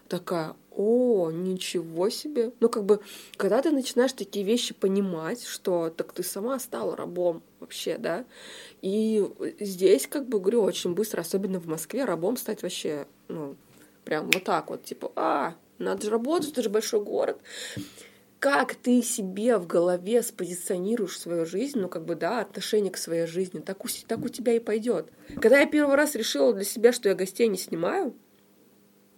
[0.09, 2.53] Такая, о, ничего себе.
[2.61, 3.01] Ну, как бы,
[3.37, 8.25] когда ты начинаешь такие вещи понимать, что так ты сама стала рабом вообще, да,
[8.81, 9.23] и
[9.61, 13.55] здесь, как бы, говорю, очень быстро, особенно в Москве, рабом стать вообще, ну,
[14.09, 17.43] Прям вот так вот, типа, а, надо же работать, это же большой город.
[18.39, 23.27] Как ты себе в голове спозиционируешь свою жизнь, ну, как бы, да, отношение к своей
[23.27, 25.13] жизни, так у, так у тебя и пойдет.
[25.43, 28.15] Когда я первый раз решила для себя, что я гостей не снимаю,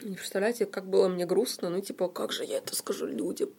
[0.02, 3.50] не представляете, как было мне грустно, ну, типа, как же я это скажу людям,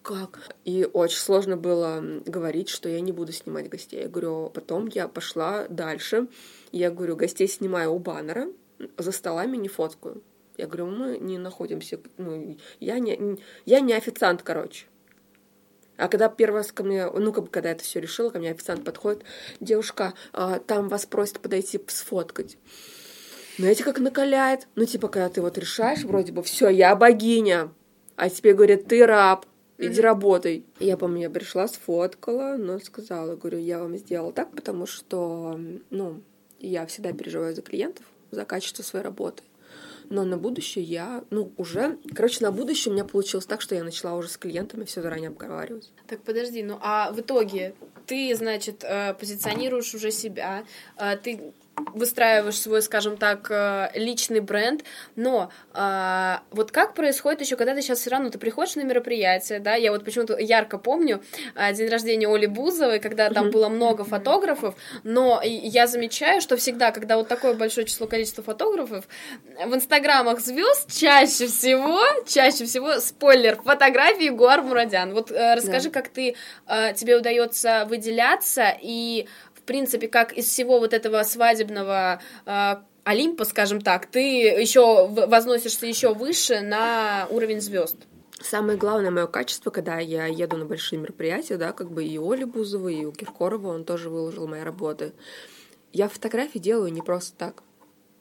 [0.00, 0.40] как?
[0.64, 4.00] И очень сложно было говорить, что я не буду снимать гостей.
[4.00, 6.28] Я говорю, потом я пошла дальше,
[6.72, 8.48] я говорю, гостей снимаю у баннера,
[8.96, 10.22] за столами не фоткаю.
[10.58, 14.86] Я говорю, мы не находимся, ну, я не, я не официант, короче.
[15.96, 18.50] А когда первый раз ко мне, ну, как бы, когда это все решила, ко мне
[18.50, 19.22] официант подходит,
[19.60, 22.58] девушка, а, там вас просят подойти сфоткать.
[23.56, 24.66] Знаете, как накаляет?
[24.74, 27.72] Ну, типа, когда ты вот решаешь, вроде бы, все, я богиня,
[28.16, 29.46] а тебе говорят, ты раб,
[29.78, 30.66] иди работай.
[30.80, 36.20] Я помню, я пришла, сфоткала, но сказала, говорю, я вам сделала так, потому что, ну,
[36.58, 39.44] я всегда переживаю за клиентов, за качество своей работы
[40.10, 43.84] но на будущее я, ну, уже, короче, на будущее у меня получилось так, что я
[43.84, 45.92] начала уже с клиентами все заранее обговаривать.
[46.06, 47.74] Так, подожди, ну, а в итоге
[48.06, 50.64] ты, значит, э, позиционируешь уже себя,
[50.96, 51.52] э, ты
[51.94, 54.84] выстраиваешь свой, скажем так, э, личный бренд,
[55.16, 59.60] но а, вот как происходит еще, когда ты сейчас все равно, ты приходишь на мероприятие,
[59.60, 61.22] да, я вот почему-то ярко помню
[61.54, 66.90] а, день рождения Оли Бузовой, когда там было много фотографов, но я замечаю, что всегда,
[66.90, 69.06] когда вот такое большое число количество фотографов,
[69.64, 75.12] в инстаграмах звезд чаще всего, чаще всего, спойлер, фотографии Гуар Мурадян.
[75.12, 76.00] Вот э, расскажи, да.
[76.00, 76.34] как ты,
[76.66, 79.26] э, тебе удается выделяться и
[79.68, 86.12] принципе, как из всего вот этого свадебного э, Олимпа, скажем так, ты еще возносишься еще
[86.14, 87.96] выше на уровень звезд.
[88.40, 92.44] Самое главное мое качество, когда я еду на большие мероприятия, да, как бы и Оли
[92.44, 95.12] Бузова, и у Киркорова, он тоже выложил мои работы.
[95.92, 97.62] Я фотографии делаю не просто так.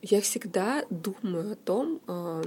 [0.02, 2.44] Я всегда думаю о том, э,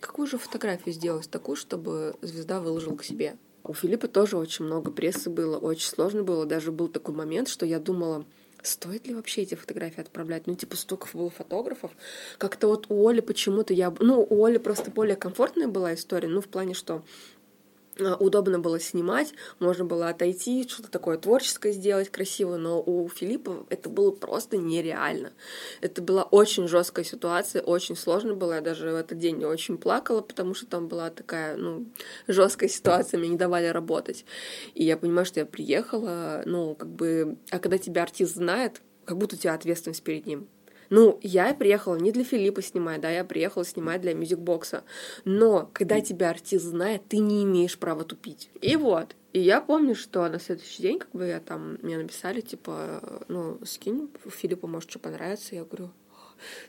[0.00, 3.36] какую же фотографию сделать такую, чтобы звезда выложила к себе.
[3.68, 6.46] У Филиппа тоже очень много прессы было, очень сложно было.
[6.46, 8.24] Даже был такой момент, что я думала,
[8.62, 10.46] стоит ли вообще эти фотографии отправлять?
[10.46, 11.90] Ну, типа, столько было фотографов.
[12.38, 13.94] Как-то вот у Оли почему-то я...
[14.00, 17.02] Ну, у Оли просто более комфортная была история, ну, в плане, что
[18.18, 23.88] удобно было снимать, можно было отойти, что-то такое творческое сделать красиво, но у Филиппа это
[23.88, 25.32] было просто нереально.
[25.80, 28.54] Это была очень жесткая ситуация, очень сложно было.
[28.54, 31.86] Я даже в этот день очень плакала, потому что там была такая, ну,
[32.26, 34.24] жесткая ситуация, мне не давали работать.
[34.74, 39.16] И я понимаю, что я приехала, ну, как бы, а когда тебя артист знает, как
[39.16, 40.48] будто у тебя ответственность перед ним.
[40.90, 44.84] Ну, я приехала не для Филиппа снимать, да, я приехала снимать для мюзикбокса.
[45.24, 48.50] Но когда тебя артист знает, ты не имеешь права тупить.
[48.60, 49.14] И вот.
[49.32, 53.58] И я помню, что на следующий день, как бы я там, мне написали, типа, ну,
[53.64, 55.54] скинь Филиппу, может, что понравится.
[55.54, 55.90] Я говорю,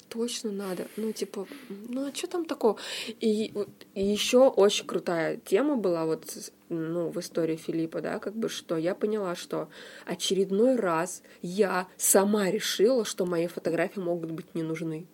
[0.08, 0.88] точно надо.
[0.98, 2.78] Ну, типа, ну, а что там такого?
[3.20, 3.54] И,
[3.96, 6.26] и еще очень крутая тема была вот,
[6.70, 9.70] ну, в истории Филиппа, да, как бы, что я поняла, что
[10.06, 15.06] очередной раз я сама решила, что мои фотографии могут быть не нужны.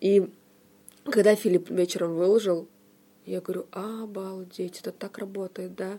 [0.00, 0.30] И
[1.04, 2.68] когда Филипп вечером выложил,
[3.26, 5.98] я говорю, обалдеть, это так работает, да?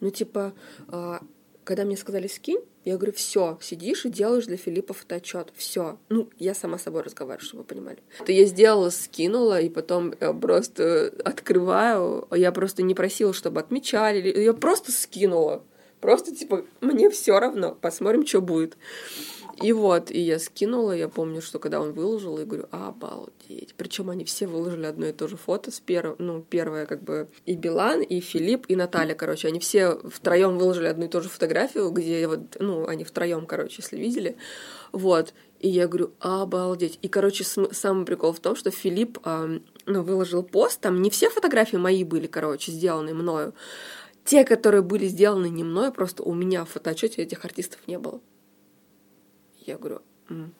[0.00, 0.52] Ну, типа,
[0.88, 1.20] а,
[1.64, 5.98] когда мне сказали скинь, я говорю, все, сидишь и делаешь для Филиппа фотоотчет, все.
[6.08, 7.98] Ну, я сама с собой разговариваю, чтобы вы понимали.
[8.24, 12.28] То я сделала, скинула, и потом я просто открываю.
[12.30, 14.40] Я просто не просила, чтобы отмечали.
[14.40, 15.64] Я просто скинула.
[16.00, 18.76] Просто типа, мне все равно, посмотрим, что будет.
[19.62, 23.74] И вот, и я скинула, я помню, что когда он выложил, я говорю, обалдеть.
[23.76, 27.28] Причем они все выложили одно и то же фото с первого, ну, первое как бы
[27.46, 31.28] и Билан, и Филипп, и Наталья, короче, они все втроем выложили одну и ту же
[31.28, 34.36] фотографию, где вот, ну, они втроем, короче, если видели,
[34.92, 35.32] вот.
[35.58, 36.98] И я говорю, обалдеть.
[37.00, 41.30] И, короче, самый прикол в том, что Филипп, э, ну, выложил пост, там не все
[41.30, 43.54] фотографии мои были, короче, сделаны мною.
[44.24, 48.20] Те, которые были сделаны не мной, просто у меня в фотоотчете этих артистов не было.
[49.66, 50.00] Я говорю,
[50.30, 50.54] М".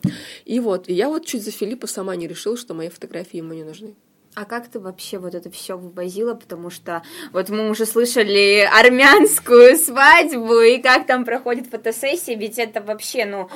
[0.45, 3.55] и вот, и я вот чуть за Филиппа сама не решила, что мои фотографии ему
[3.55, 3.95] не нужны.
[4.37, 6.35] А как ты вообще вот это все вывозила?
[6.35, 12.83] Потому что вот мы уже слышали армянскую свадьбу, и как там проходит фотосессия, ведь это
[12.83, 13.49] вообще, ну,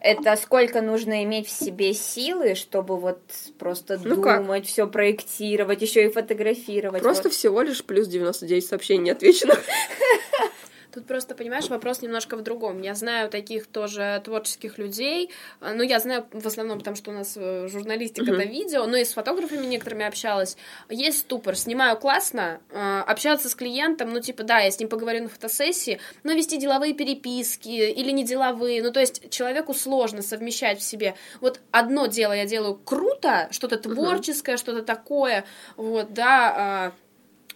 [0.00, 3.20] это сколько нужно иметь в себе силы, чтобы вот
[3.58, 7.02] просто ну думать, все проектировать, еще и фотографировать.
[7.02, 7.34] Просто вот.
[7.34, 9.62] всего лишь плюс 99 сообщений отвеченных.
[10.92, 12.82] Тут просто, понимаешь, вопрос немножко в другом.
[12.82, 17.14] Я знаю таких тоже творческих людей, а, ну, я знаю в основном, потому что у
[17.14, 18.34] нас э, журналистика uh-huh.
[18.34, 20.58] это видео, но и с фотографами некоторыми общалась.
[20.90, 25.22] Есть ступор, снимаю классно, а, общаться с клиентом, ну, типа, да, я с ним поговорю
[25.22, 30.78] на фотосессии, но вести деловые переписки или не деловые, ну, то есть человеку сложно совмещать
[30.78, 31.14] в себе.
[31.40, 34.58] Вот одно дело я делаю круто, что-то творческое, uh-huh.
[34.58, 36.92] что-то такое, вот, да, а,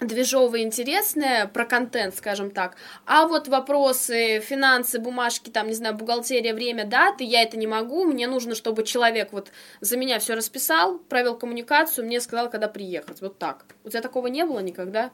[0.01, 6.55] движовое, интересное про контент, скажем так, а вот вопросы, финансы, бумажки, там, не знаю, бухгалтерия,
[6.55, 10.99] время, даты, я это не могу, мне нужно, чтобы человек вот за меня все расписал,
[10.99, 13.65] провел коммуникацию, мне сказал, когда приехать, вот так.
[13.85, 15.11] У тебя такого не было никогда?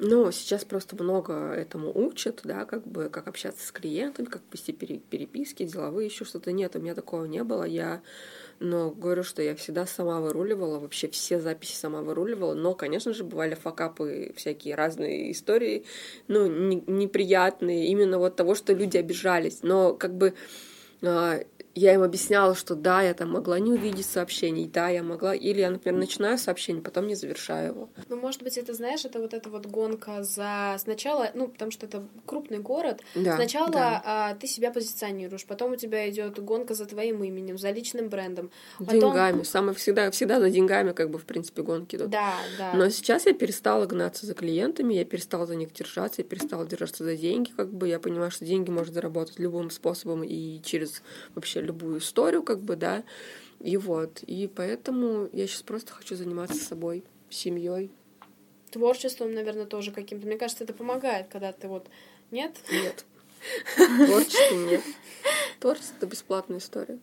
[0.00, 4.72] Ну, сейчас просто много этому учат, да, как бы, как общаться с клиентами, как вести
[4.72, 6.52] переписки, деловые, еще что-то.
[6.52, 8.00] Нет, у меня такого не было, я
[8.60, 13.24] но говорю, что я всегда сама выруливала, вообще все записи сама выруливала, но, конечно же,
[13.24, 15.84] бывали факапы, всякие разные истории,
[16.26, 20.34] ну, не, неприятные, именно вот того, что люди обижались, но как бы
[21.02, 21.40] а,
[21.74, 25.60] я им объясняла, что да, я там могла не увидеть сообщений, да, я могла, или
[25.60, 27.88] я, например, начинаю сообщение, потом не завершаю его.
[28.08, 31.86] Ну, может быть, это, знаешь, это вот эта вот гонка за сначала, ну, потому что
[31.86, 34.02] это крупный город, да, сначала да.
[34.04, 38.50] А, ты себя позиционируешь, потом у тебя идет гонка за твоим именем, за личным брендом.
[38.78, 39.00] Потом...
[39.00, 42.10] Деньгами, самое всегда, всегда за деньгами, как бы, в принципе, гонки идут.
[42.10, 42.72] Да, да.
[42.74, 47.04] Но сейчас я перестала гнаться за клиентами, я перестала за них держаться, я перестала держаться
[47.04, 51.02] за деньги, как бы, я понимаю, что деньги можно заработать любым способом и через
[51.34, 53.04] вообще любую историю, как бы, да,
[53.60, 57.90] и вот, и поэтому я сейчас просто хочу заниматься собой, семьей.
[58.70, 60.26] Творчеством, наверное, тоже каким-то.
[60.26, 61.88] Мне кажется, это помогает, когда ты вот...
[62.30, 62.56] Нет?
[62.70, 63.04] Нет.
[64.06, 64.82] Творчество нет.
[65.60, 66.98] Творчество— это бесплатная история.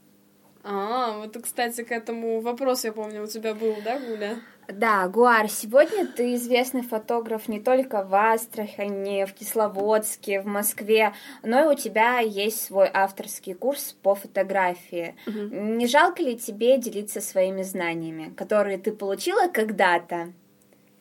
[0.68, 4.40] А, вот, кстати, к этому вопросу, я помню, у тебя был, да, Гуля?
[4.68, 11.14] Да, Гуар, сегодня ты известный фотограф не только в Астрахани, в Кисловодске, в Москве,
[11.44, 15.16] но и у тебя есть свой авторский курс по фотографии.
[15.28, 15.56] Угу.
[15.78, 20.34] Не жалко ли тебе делиться своими знаниями, которые ты получила когда-то,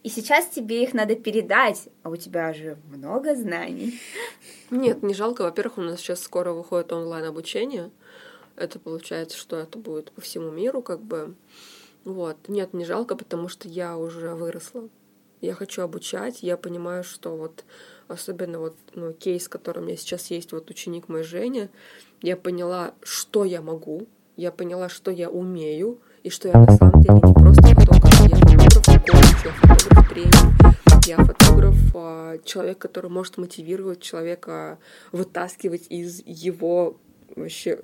[0.03, 3.99] и сейчас тебе их надо передать, а у тебя же много знаний.
[4.71, 5.45] Нет, не жалко.
[5.45, 7.91] Во-первых, у нас сейчас скоро выходит онлайн-обучение.
[8.57, 11.35] Это получается, что это будет по всему миру, как бы.
[12.05, 12.37] Вот.
[12.49, 14.89] Нет, не жалко, потому что я уже выросла.
[15.41, 17.65] Я хочу обучать, я понимаю, что вот
[18.09, 21.69] особенно вот ну, кейс, который у меня сейчас есть, вот ученик мой Женя,
[22.23, 27.03] я поняла, что я могу, я поняла, что я умею, и что я на самом
[27.03, 33.11] деле не просто фотограф, я фотограф коуч, я фотограф тренер, я фотограф, а, человек, который
[33.11, 34.79] может мотивировать человека
[35.13, 36.97] вытаскивать из его
[37.37, 37.81] вообще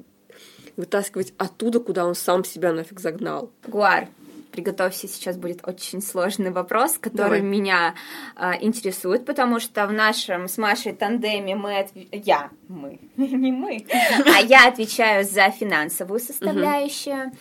[0.76, 3.50] вытаскивать оттуда, куда он сам себя нафиг загнал.
[3.66, 4.08] Гуар,
[4.50, 7.40] приготовься, сейчас будет очень сложный вопрос, который Давай.
[7.40, 7.94] меня
[8.36, 11.92] э, интересует, потому что в нашем с Машей тандеме мы, отв...
[12.12, 13.86] я, мы, не мы,
[14.26, 17.32] а я отвечаю за финансовую составляющую.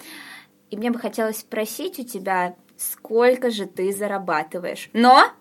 [0.70, 4.90] И мне бы хотелось спросить у тебя, сколько же ты зарабатываешь?
[4.94, 5.32] Но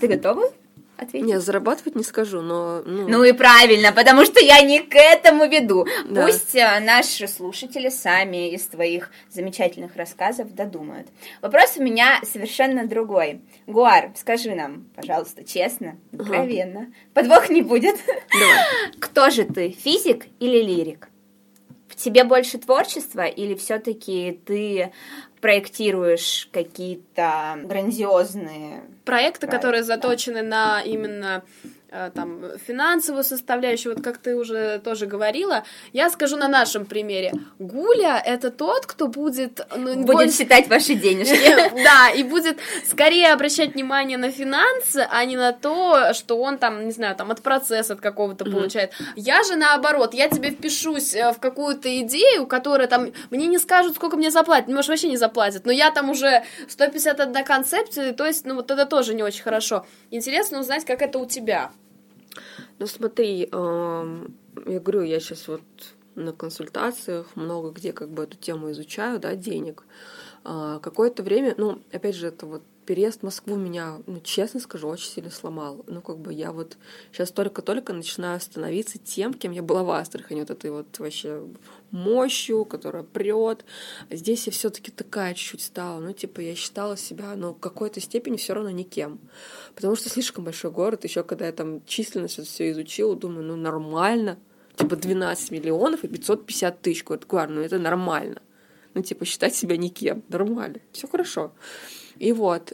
[0.00, 0.50] ты готова?
[0.96, 1.26] Ответить?
[1.26, 2.82] Нет, зарабатывать не скажу, но...
[2.84, 3.08] Ну...
[3.08, 5.86] ну и правильно, потому что я не к этому веду.
[6.08, 6.24] Да.
[6.26, 11.08] Пусть э, наши слушатели сами из твоих замечательных рассказов додумают.
[11.42, 13.40] Вопрос у меня совершенно другой.
[13.66, 16.80] Гуар, скажи нам, пожалуйста, честно, откровенно.
[16.80, 16.92] Ага.
[17.14, 17.96] Подвох не будет.
[18.32, 18.58] Давай.
[19.00, 21.08] Кто же ты, физик или лирик?
[21.96, 24.92] В тебе больше творчества или все-таки ты
[25.40, 31.42] проектируешь какие-то грандиозные проекты, проекты, которые заточены на именно
[32.14, 37.32] там, финансовую составляющую, вот как ты уже тоже говорила, я скажу на нашем примере.
[37.58, 39.60] Гуля— это тот, кто будет...
[39.76, 40.38] Ну, будет больше...
[40.38, 41.36] считать ваши денежки.
[41.86, 46.86] Да, и будет скорее обращать внимание на финансы, а не на то, что он там,
[46.86, 48.92] не знаю, там от процесса от какого-то получает.
[49.14, 53.12] Я же наоборот, я тебе впишусь э, в какую-то идею, которая там...
[53.30, 57.44] Мне не скажут, сколько мне заплатят, может, вообще не заплатят, но я там уже 151
[57.44, 59.86] концепции, то есть, ну, вот это тоже не очень хорошо.
[60.10, 61.70] Интересно узнать, как это у тебя.
[62.78, 65.62] Ну смотри, я говорю, я сейчас вот
[66.14, 69.84] на консультациях много где как бы эту тему изучаю, да, денег.
[70.44, 74.88] А, какое-то время, ну, опять же, это вот переезд в Москву меня, ну, честно скажу,
[74.88, 75.84] очень сильно сломал.
[75.86, 76.78] Ну, как бы я вот
[77.12, 81.42] сейчас только-только начинаю становиться тем, кем я была в Астрахани, вот этой вот вообще
[81.90, 83.64] мощью, которая прет.
[84.10, 86.00] Здесь я все таки такая чуть-чуть стала.
[86.00, 89.18] Ну, типа, я считала себя, ну, в какой-то степени все равно никем.
[89.74, 91.04] Потому что слишком большой город.
[91.04, 94.38] Еще когда я там численность все изучила, думаю, ну, нормально.
[94.76, 97.04] Типа 12 миллионов и 550 тысяч.
[97.04, 98.42] Говорю, ну, это нормально.
[98.94, 100.22] Ну, типа, считать себя никем.
[100.28, 100.80] Нормально.
[100.92, 101.52] Все хорошо.
[102.18, 102.72] И вот,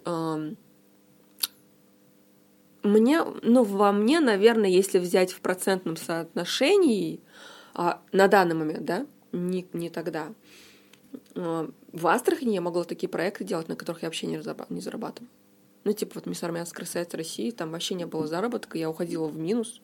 [2.82, 7.20] мне, ну, во мне, наверное, если взять в процентном соотношении,
[7.74, 10.32] а, на данный момент, да, не, не тогда,
[11.36, 15.30] а, в Астрахани я могла такие проекты делать, на которых я вообще не, не зарабатывала.
[15.84, 19.36] Ну, типа вот Мисс Армянская красавица России, там вообще не было заработка, я уходила в
[19.36, 19.80] минус.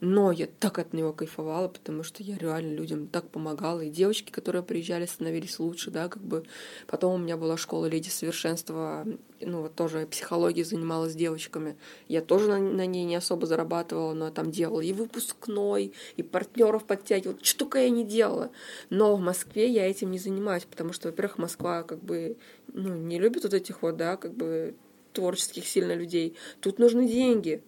[0.00, 3.80] Но я так от него кайфовала, потому что я реально людям так помогала.
[3.80, 6.44] И девочки, которые приезжали, становились лучше, да, как бы.
[6.86, 9.04] Потом у меня была школа Леди Совершенства,
[9.40, 11.76] ну, вот тоже психологией занималась с девочками.
[12.06, 16.84] Я тоже на, на ней не особо зарабатывала, но там делала и выпускной, и партнеров
[16.84, 17.38] подтягивала.
[17.42, 18.50] Что только я не делала.
[18.90, 22.36] Но в Москве я этим не занимаюсь, потому что, во-первых, Москва как бы,
[22.72, 24.76] ну, не любит вот этих вот, да, как бы
[25.12, 26.36] творческих сильно людей.
[26.60, 27.62] Тут нужны деньги.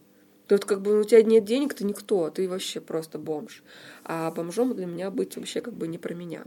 [0.51, 3.63] Тут как бы у тебя нет денег, ты никто, ты вообще просто бомж.
[4.03, 6.43] А бомжом для меня быть вообще как бы не про меня.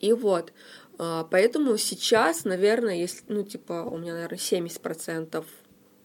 [0.00, 0.52] И вот,
[0.98, 5.42] а, поэтому сейчас, наверное, если, ну, типа, у меня, наверное, 70%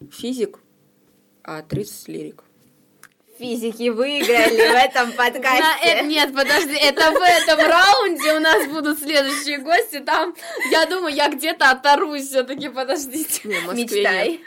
[0.10, 0.60] физик,
[1.44, 2.46] а 30 лирик.
[3.38, 6.06] физики выиграли в этом подкасте.
[6.06, 10.00] Нет, подожди, это в этом раунде у нас будут следующие гости.
[10.00, 10.34] Там,
[10.72, 13.42] я думаю, я где-то оторвусь все-таки, подождите.
[13.74, 14.40] Мечтай.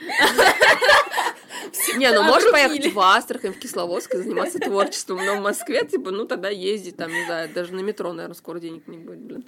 [1.96, 6.10] Не, ну можешь поехать в Астрахань, в Кисловодск и заниматься творчеством, но в Москве, типа,
[6.10, 9.44] ну тогда ездить там, не знаю, даже на метро, наверное, скоро денег не будет, блин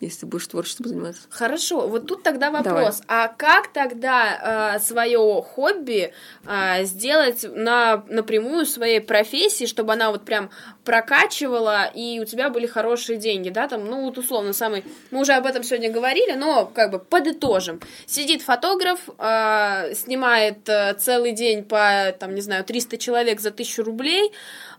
[0.00, 1.22] если будешь творчеством заниматься.
[1.28, 3.24] Хорошо, вот тут тогда вопрос, Давай.
[3.26, 6.12] а как тогда э, свое хобби
[6.46, 10.50] э, сделать на, напрямую своей профессии, чтобы она вот прям
[10.84, 15.34] прокачивала, и у тебя были хорошие деньги, да, там, ну, вот условно, самый, мы уже
[15.34, 17.80] об этом сегодня говорили, но как бы подытожим.
[18.06, 23.84] Сидит фотограф, э, снимает э, целый день по, там, не знаю, 300 человек за 1000
[23.84, 24.32] рублей,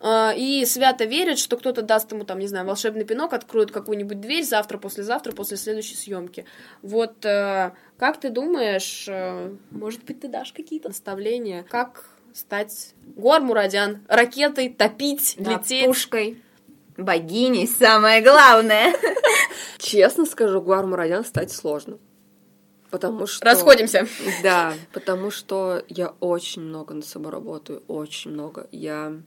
[0.04, 4.44] и свято верит, что кто-то даст ему, там, не знаю, волшебный пинок, откроет какую-нибудь дверь
[4.44, 6.46] завтра, послезавтра, после следующей съемки.
[6.82, 13.42] Вот э, как ты думаешь, э, может быть, ты дашь какие-то наставления, как стать Гор
[13.42, 15.86] Мурадян, ракетой, топить, да, лететь.
[15.86, 16.42] пушкой,
[16.98, 18.94] богиней, самое главное.
[19.78, 22.00] Честно скажу, Гуар Мурадян стать сложно.
[22.90, 23.46] Потому что...
[23.46, 24.08] Расходимся.
[24.44, 28.68] Да, потому что я очень много на собой работаю, очень много.
[28.72, 29.22] Я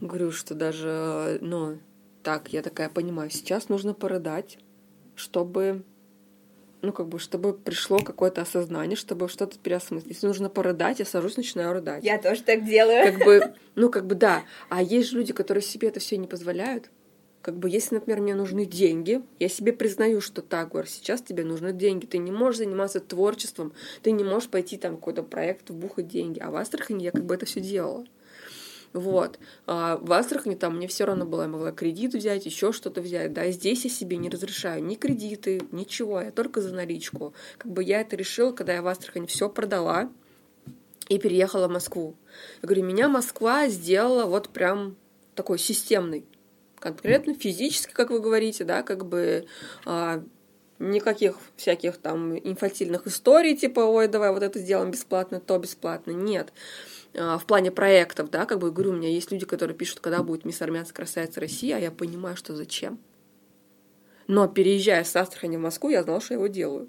[0.00, 1.78] говорю, что даже, ну,
[2.22, 4.58] так, я такая понимаю, сейчас нужно порыдать,
[5.14, 5.84] чтобы
[6.84, 10.12] ну, как бы, чтобы пришло какое-то осознание, чтобы что-то переосмыслить.
[10.12, 12.04] Если нужно порыдать, я сажусь, начинаю рыдать.
[12.04, 13.04] Я тоже так делаю.
[13.04, 14.42] Как бы, ну, как бы, да.
[14.68, 16.90] А есть же люди, которые себе это все не позволяют.
[17.40, 21.44] Как бы, если, например, мне нужны деньги, я себе признаю, что так, говорю, сейчас тебе
[21.44, 22.06] нужны деньги.
[22.06, 23.72] Ты не можешь заниматься творчеством,
[24.02, 26.38] ты не можешь пойти там какой-то проект, вбухать деньги.
[26.40, 28.04] А в Астрахани я как бы это все делала.
[28.94, 29.40] Вот.
[29.66, 33.32] А в Астрахани там мне все равно было, я могла кредит взять, еще что-то взять.
[33.32, 37.34] Да, здесь я себе не разрешаю ни кредиты, ничего, я только за наличку.
[37.58, 40.10] Как бы я это решила, когда я в Астрахани все продала
[41.08, 42.14] и переехала в Москву.
[42.62, 44.96] Я говорю, меня Москва сделала вот прям
[45.34, 46.24] такой системный,
[46.78, 49.46] конкретно физически, как вы говорите, да, как бы
[49.84, 50.22] а,
[50.78, 56.12] никаких всяких там инфантильных историй, типа, ой, давай вот это сделаем бесплатно, то бесплатно.
[56.12, 56.52] Нет.
[57.16, 60.22] А, в плане проектов, да, как бы говорю, у меня есть люди, которые пишут, когда
[60.22, 62.98] будет мисс Армянская красавица России, а я понимаю, что зачем.
[64.26, 66.88] Но переезжая с Астрахани в Москву, я знала, что я его делаю.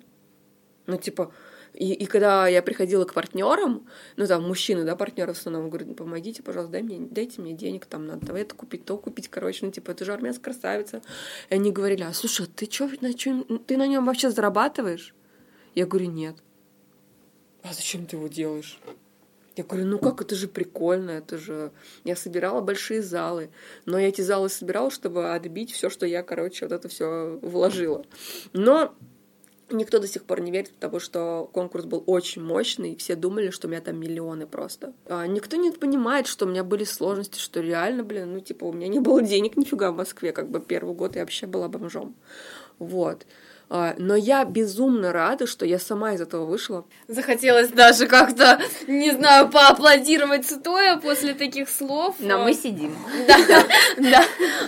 [0.87, 1.33] Ну, типа,
[1.73, 5.95] и, и когда я приходила к партнерам, ну там мужчины, да, партнеры в основном говорят,
[5.95, 9.65] помогите, пожалуйста, дай мне, дайте мне денег, там надо, давай это купить, то купить, короче,
[9.65, 11.01] ну типа это же армянская красавица.
[11.49, 15.13] И они говорили, а слушай, а ты чё, на чё, ты на нем вообще зарабатываешь?
[15.73, 16.37] Я говорю, нет.
[17.63, 18.79] А зачем ты его делаешь?
[19.55, 21.71] Я говорю, ну как, это же прикольно, это же...
[22.03, 23.49] Я собирала большие залы,
[23.85, 28.05] но я эти залы собирала, чтобы отбить все, что я, короче, вот это все вложила.
[28.53, 28.93] Но
[29.71, 33.67] Никто до сих пор не верит того, что конкурс был очень мощный, все думали, что
[33.67, 34.93] у меня там миллионы просто.
[35.07, 38.73] А никто не понимает, что у меня были сложности, что реально, блин, ну, типа, у
[38.73, 42.15] меня не было денег нифига в Москве, как бы первый год я вообще была бомжом.
[42.77, 43.25] Вот.
[43.69, 46.85] А, но я безумно рада, что я сама из этого вышла.
[47.07, 52.15] Захотелось даже как-то, не знаю, поаплодировать стоя после таких слов.
[52.19, 52.95] Но мы сидим.
[53.27, 53.63] Да,
[53.97, 54.25] да.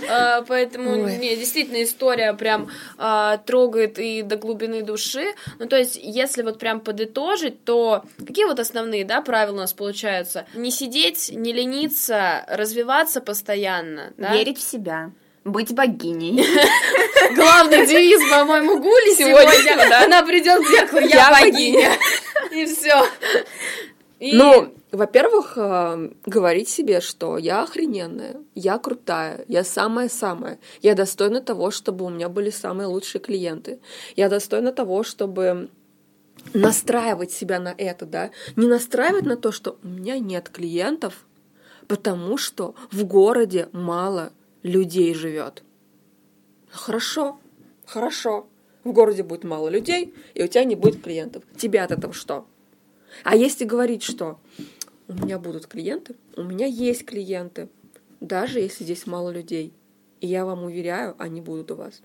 [0.10, 5.34] А, поэтому, не, действительно, история прям а, трогает и до глубины души.
[5.60, 9.74] Ну, то есть, если вот прям подытожить, то какие вот основные, да, правила у нас
[9.74, 10.48] получаются?
[10.56, 14.14] Не сидеть, не лениться, развиваться постоянно.
[14.18, 15.12] Верить в себя
[15.48, 16.46] быть богиней.
[17.36, 20.04] Главный девиз, по-моему, Гули сегодня.
[20.04, 21.92] Она придет к зеркалу, я богиня.
[22.52, 23.04] И все.
[24.20, 31.72] Ну, во-первых, э, говорить себе, что я охрененная, я крутая, я самая-самая, я достойна того,
[31.72, 33.80] чтобы у меня были самые лучшие клиенты,
[34.16, 35.70] я достойна того, чтобы
[36.54, 41.26] настраивать себя на это, да, не настраивать на то, что у меня нет клиентов,
[41.88, 44.32] потому что в городе мало
[44.68, 45.64] людей живет.
[46.70, 47.40] Хорошо,
[47.86, 48.48] хорошо.
[48.84, 51.44] В городе будет мало людей, и у тебя не будет клиентов.
[51.58, 52.48] Тебе от этого что?
[53.24, 54.40] А если говорить, что
[55.08, 57.70] у меня будут клиенты, у меня есть клиенты,
[58.20, 59.74] даже если здесь мало людей,
[60.22, 62.02] и я вам уверяю, они будут у вас.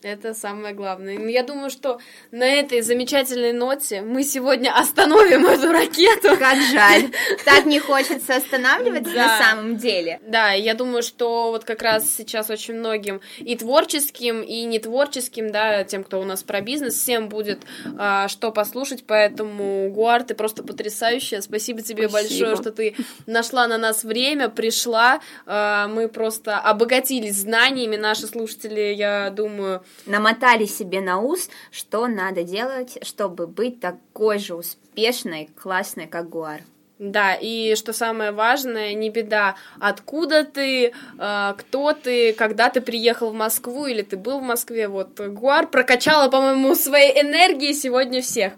[0.00, 1.18] Это самое главное.
[1.28, 1.98] Я думаю, что
[2.30, 6.36] на этой замечательной ноте мы сегодня остановим эту ракету.
[6.38, 7.10] Как жаль.
[7.44, 9.26] Так не хочется останавливаться да.
[9.26, 10.20] на самом деле.
[10.24, 15.50] Да, я думаю, что вот как раз сейчас очень многим и творческим, и не творческим,
[15.50, 17.60] да, тем, кто у нас про бизнес, всем будет
[17.98, 21.40] а, что послушать, поэтому, Гуар, ты просто потрясающая.
[21.40, 22.28] Спасибо тебе Спасибо.
[22.28, 22.94] большое, что ты
[23.26, 25.20] нашла на нас время, пришла.
[25.46, 32.42] А, мы просто обогатились знаниями, наши слушатели, я думаю, намотали себе на ус, что надо
[32.42, 36.62] делать, чтобы быть такой же успешной, классной, как Гуар.
[36.98, 43.30] Да, и что самое важное, не беда, откуда ты, э, кто ты, когда ты приехал
[43.30, 44.88] в Москву или ты был в Москве.
[44.88, 48.54] Вот Гуар прокачала, по-моему, своей энергией сегодня всех.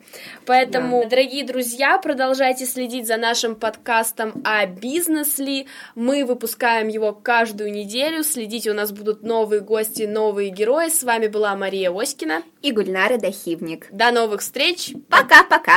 [0.47, 1.11] Поэтому, да.
[1.11, 5.66] дорогие друзья, продолжайте следить за нашим подкастом о бизнес ли.
[5.95, 8.24] Мы выпускаем его каждую неделю.
[8.24, 10.88] Следите, у нас будут новые гости, новые герои.
[10.88, 13.88] С вами была Мария Оськина и Гульнара Дахивник.
[13.91, 14.93] До новых встреч.
[15.11, 15.76] Пока-пока.